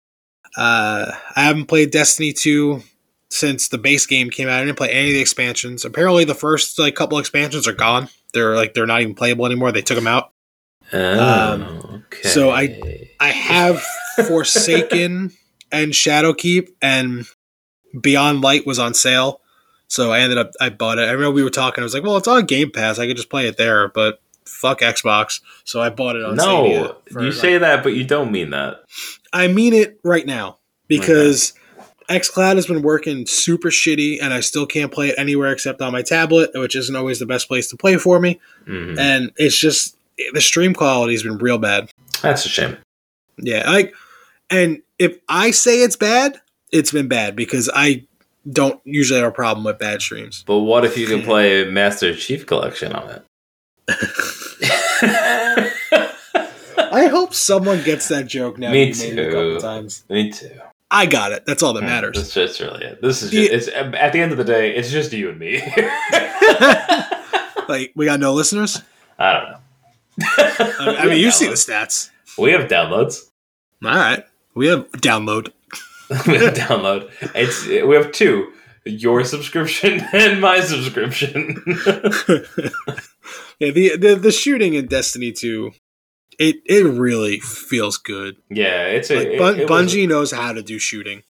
[0.57, 2.81] Uh, I haven't played Destiny 2
[3.29, 4.59] since the base game came out.
[4.61, 5.85] I didn't play any of the expansions.
[5.85, 8.09] Apparently, the first like couple expansions are gone.
[8.33, 9.71] They're like they're not even playable anymore.
[9.71, 10.31] They took them out.
[10.93, 12.27] oh okay.
[12.29, 13.83] so I- I have
[14.27, 15.31] Forsaken
[15.71, 17.25] and Shadowkeep, and
[17.99, 19.41] Beyond Light was on sale.
[19.87, 21.03] So I ended up I bought it.
[21.07, 21.81] I remember we were talking.
[21.81, 22.99] I was like, well, it's on Game Pass.
[22.99, 25.41] I could just play it there, but fuck Xbox.
[25.63, 26.95] So I bought it on no.
[27.09, 28.81] for, You like, say that, but you don't mean that.
[29.37, 30.57] I mean it right now
[30.87, 31.53] because
[32.09, 35.91] xCloud has been working super shitty and I still can't play it anywhere except on
[35.91, 38.39] my tablet, which isn't always the best place to play for me.
[38.67, 38.97] Mhm.
[38.97, 39.95] And it's just
[40.33, 41.91] the stream quality has been real bad.
[42.21, 42.77] That's a shame.
[43.37, 43.93] Yeah, like
[44.49, 46.39] and if I say it's bad,
[46.71, 48.05] it's been bad because I
[48.49, 50.43] don't usually have a problem with bad streams.
[50.47, 53.23] But what if you can play Master Chief Collection on it?
[56.97, 58.71] I hope someone gets that joke now.
[58.71, 59.59] Me You made it a couple too.
[59.59, 60.03] times.
[60.09, 60.51] Me too.
[60.89, 61.45] I got it.
[61.45, 62.15] That's all that matters.
[62.15, 63.01] That's just really it.
[63.01, 65.37] This is just, it's um, at the end of the day, it's just you and
[65.39, 65.59] me.
[67.67, 68.81] like we got no listeners.
[69.19, 69.57] I don't know.
[70.19, 72.09] I I mean, you see the stats.
[72.37, 73.29] We have downloads.
[73.83, 74.23] All right,
[74.55, 75.51] we have download.
[76.25, 77.11] we have download.
[77.35, 78.53] It's we have two.
[78.85, 81.61] Your subscription and my subscription.
[83.59, 85.71] yeah, the, the the shooting in Destiny Two,
[86.39, 88.37] it it really feels good.
[88.49, 91.23] yeah, it's a Like it- Bun- it was- Bungie knows how to do shooting.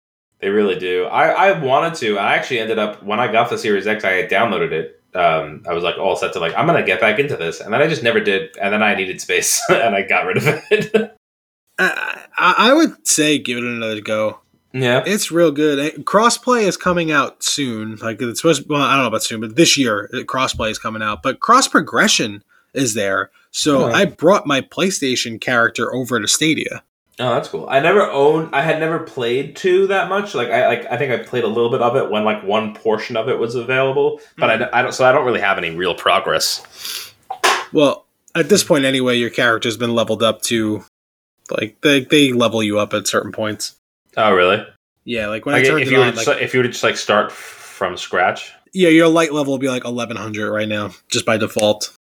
[0.42, 1.06] They really do.
[1.06, 2.18] I, I wanted to.
[2.20, 5.02] I actually ended up when I got the Series X, I had downloaded it.
[5.16, 7.74] Um, I was like all set to like I'm gonna get back into this, and
[7.74, 8.56] then I just never did.
[8.62, 11.16] And then I needed space, and I got rid of it.
[11.80, 14.40] I, I would say give it another go.
[14.74, 16.06] yeah, It's real good.
[16.06, 17.96] Crossplay is coming out soon.
[17.98, 18.64] Like it's supposed.
[18.64, 21.24] To, well, I don't know about soon, but this year crossplay is coming out.
[21.24, 22.44] But cross progression
[22.76, 23.32] is there.
[23.52, 23.92] So Oh.
[23.92, 26.84] I brought my PlayStation character over to Stadia.
[27.18, 27.66] Oh, that's cool.
[27.70, 28.54] I never owned.
[28.54, 30.36] I had never played two that much.
[30.36, 30.86] Like I like.
[30.92, 33.40] I think I played a little bit of it when like one portion of it
[33.40, 34.20] was available.
[34.38, 34.64] But I, hmm.
[34.74, 34.92] I don't.
[34.94, 37.14] So I don't really have any real progress.
[37.72, 38.06] Well,
[38.36, 40.84] at this point anyway, your character's been leveled up to
[41.50, 43.76] like they they level you up at certain points.
[44.18, 44.66] Oh, really?
[45.06, 46.70] Yeah, like when Like, I turned if you on, like, just, if you were to
[46.70, 50.52] just like start f- from scratch, yeah, your light level will be like eleven hundred
[50.52, 51.96] right now, just by default.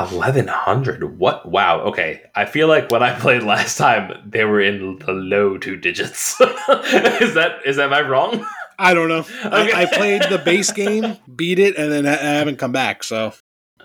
[0.00, 1.18] Eleven hundred.
[1.18, 1.46] What?
[1.50, 1.80] Wow.
[1.82, 2.22] Okay.
[2.34, 6.40] I feel like when I played last time, they were in the low two digits.
[6.40, 8.46] is that is am I wrong?
[8.78, 9.26] I don't know.
[9.44, 9.72] Okay.
[9.74, 13.02] I, I played the base game, beat it, and then I, I haven't come back.
[13.02, 13.32] So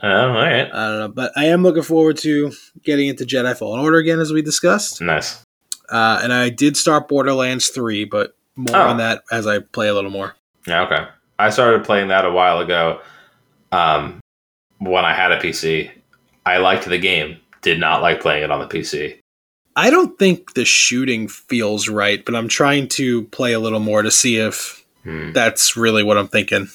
[0.06, 0.68] Oh, all right.
[0.72, 2.52] I don't know, but I am looking forward to
[2.84, 5.00] getting into Jedi Fallen Order again, as we discussed.
[5.02, 5.42] Nice.
[5.90, 8.90] Uh, and I did start Borderlands three, but more Oh.
[8.90, 10.36] on that as I play a little more.
[10.68, 10.82] Yeah.
[10.84, 11.06] Okay.
[11.40, 13.00] I started playing that a while ago.
[13.72, 14.20] Um,
[14.80, 15.90] when I had a PC,
[16.46, 17.38] I liked the game.
[17.62, 19.18] Did not like playing it on the PC.
[19.76, 24.02] I don't think the shooting feels right, but I'm trying to play a little more
[24.02, 25.32] to see if Hmm.
[25.34, 26.70] that's really what I'm thinking.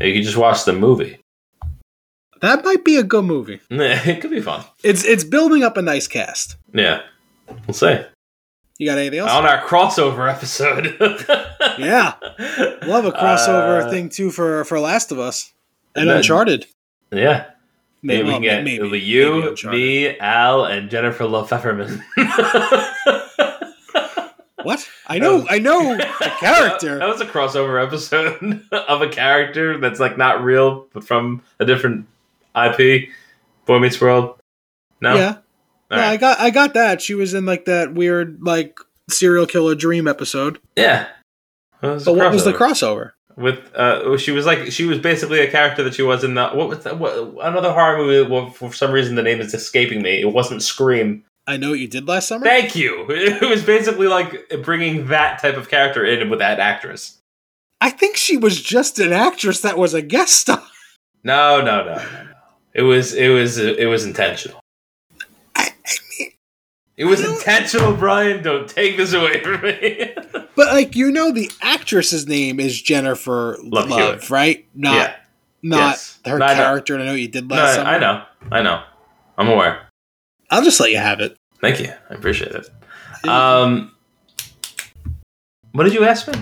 [0.00, 1.18] You can just watch the movie.
[2.40, 3.60] That might be a good movie.
[3.70, 4.64] it could be fun.
[4.82, 6.56] It's it's building up a nice cast.
[6.74, 7.02] Yeah.
[7.66, 8.00] We'll see.
[8.78, 9.30] You got anything else?
[9.30, 10.96] On our crossover episode.
[11.78, 12.14] Yeah,
[12.82, 15.52] love a crossover Uh, thing too for for Last of Us
[15.96, 16.66] and then- Uncharted.
[17.10, 17.46] Yeah.
[18.02, 22.02] Maybe, well, we can maybe- it'll be maybe you, me, Al, and Jennifer Love Pfefferman.
[24.62, 24.88] What?
[25.08, 26.98] I know, I know the character.
[26.98, 31.64] That was a crossover episode of a character that's like not real, but from a
[31.64, 32.06] different
[32.54, 33.08] IP.
[33.66, 34.38] Boy Meets World.
[35.00, 35.14] No.
[35.16, 35.36] Yeah,
[35.90, 37.00] All no, I got I got that.
[37.02, 38.78] She was in like that weird like
[39.10, 40.60] serial killer dream episode.
[40.76, 41.08] Yeah.
[41.82, 43.12] A But what was the crossover.
[43.36, 46.48] With uh she was like she was basically a character that she was in the
[46.50, 50.02] what was that what another horror movie well, for some reason the name is escaping
[50.02, 50.20] me.
[50.20, 51.24] It wasn't scream.
[51.46, 52.44] I know what you did last summer.
[52.44, 53.06] thank you.
[53.10, 57.18] It was basically like bringing that type of character in with that actress.
[57.80, 60.62] I think she was just an actress that was a guest star.
[61.24, 62.32] no no no no no.
[62.74, 64.58] It was it was it was intentional.
[64.58, 64.61] I, I mean,
[66.96, 70.12] it was intentional brian don't take this away from me
[70.56, 74.66] but like you know, the actress's name is Jennifer Love Love, right?
[74.74, 75.14] Not yeah
[75.64, 76.18] not yes.
[76.26, 76.62] her No, I know.
[76.62, 76.94] character.
[76.94, 77.88] And I know you did no, last summer.
[77.90, 78.82] i know i know
[79.38, 79.86] i'm aware
[80.50, 81.36] I'll just let you have it.
[81.60, 82.68] thank you i appreciate it
[83.28, 83.92] um
[85.72, 86.34] what did you ask me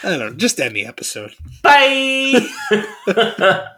[0.00, 0.32] I don't know.
[0.32, 1.34] Just end the episode.
[1.62, 2.48] Bye.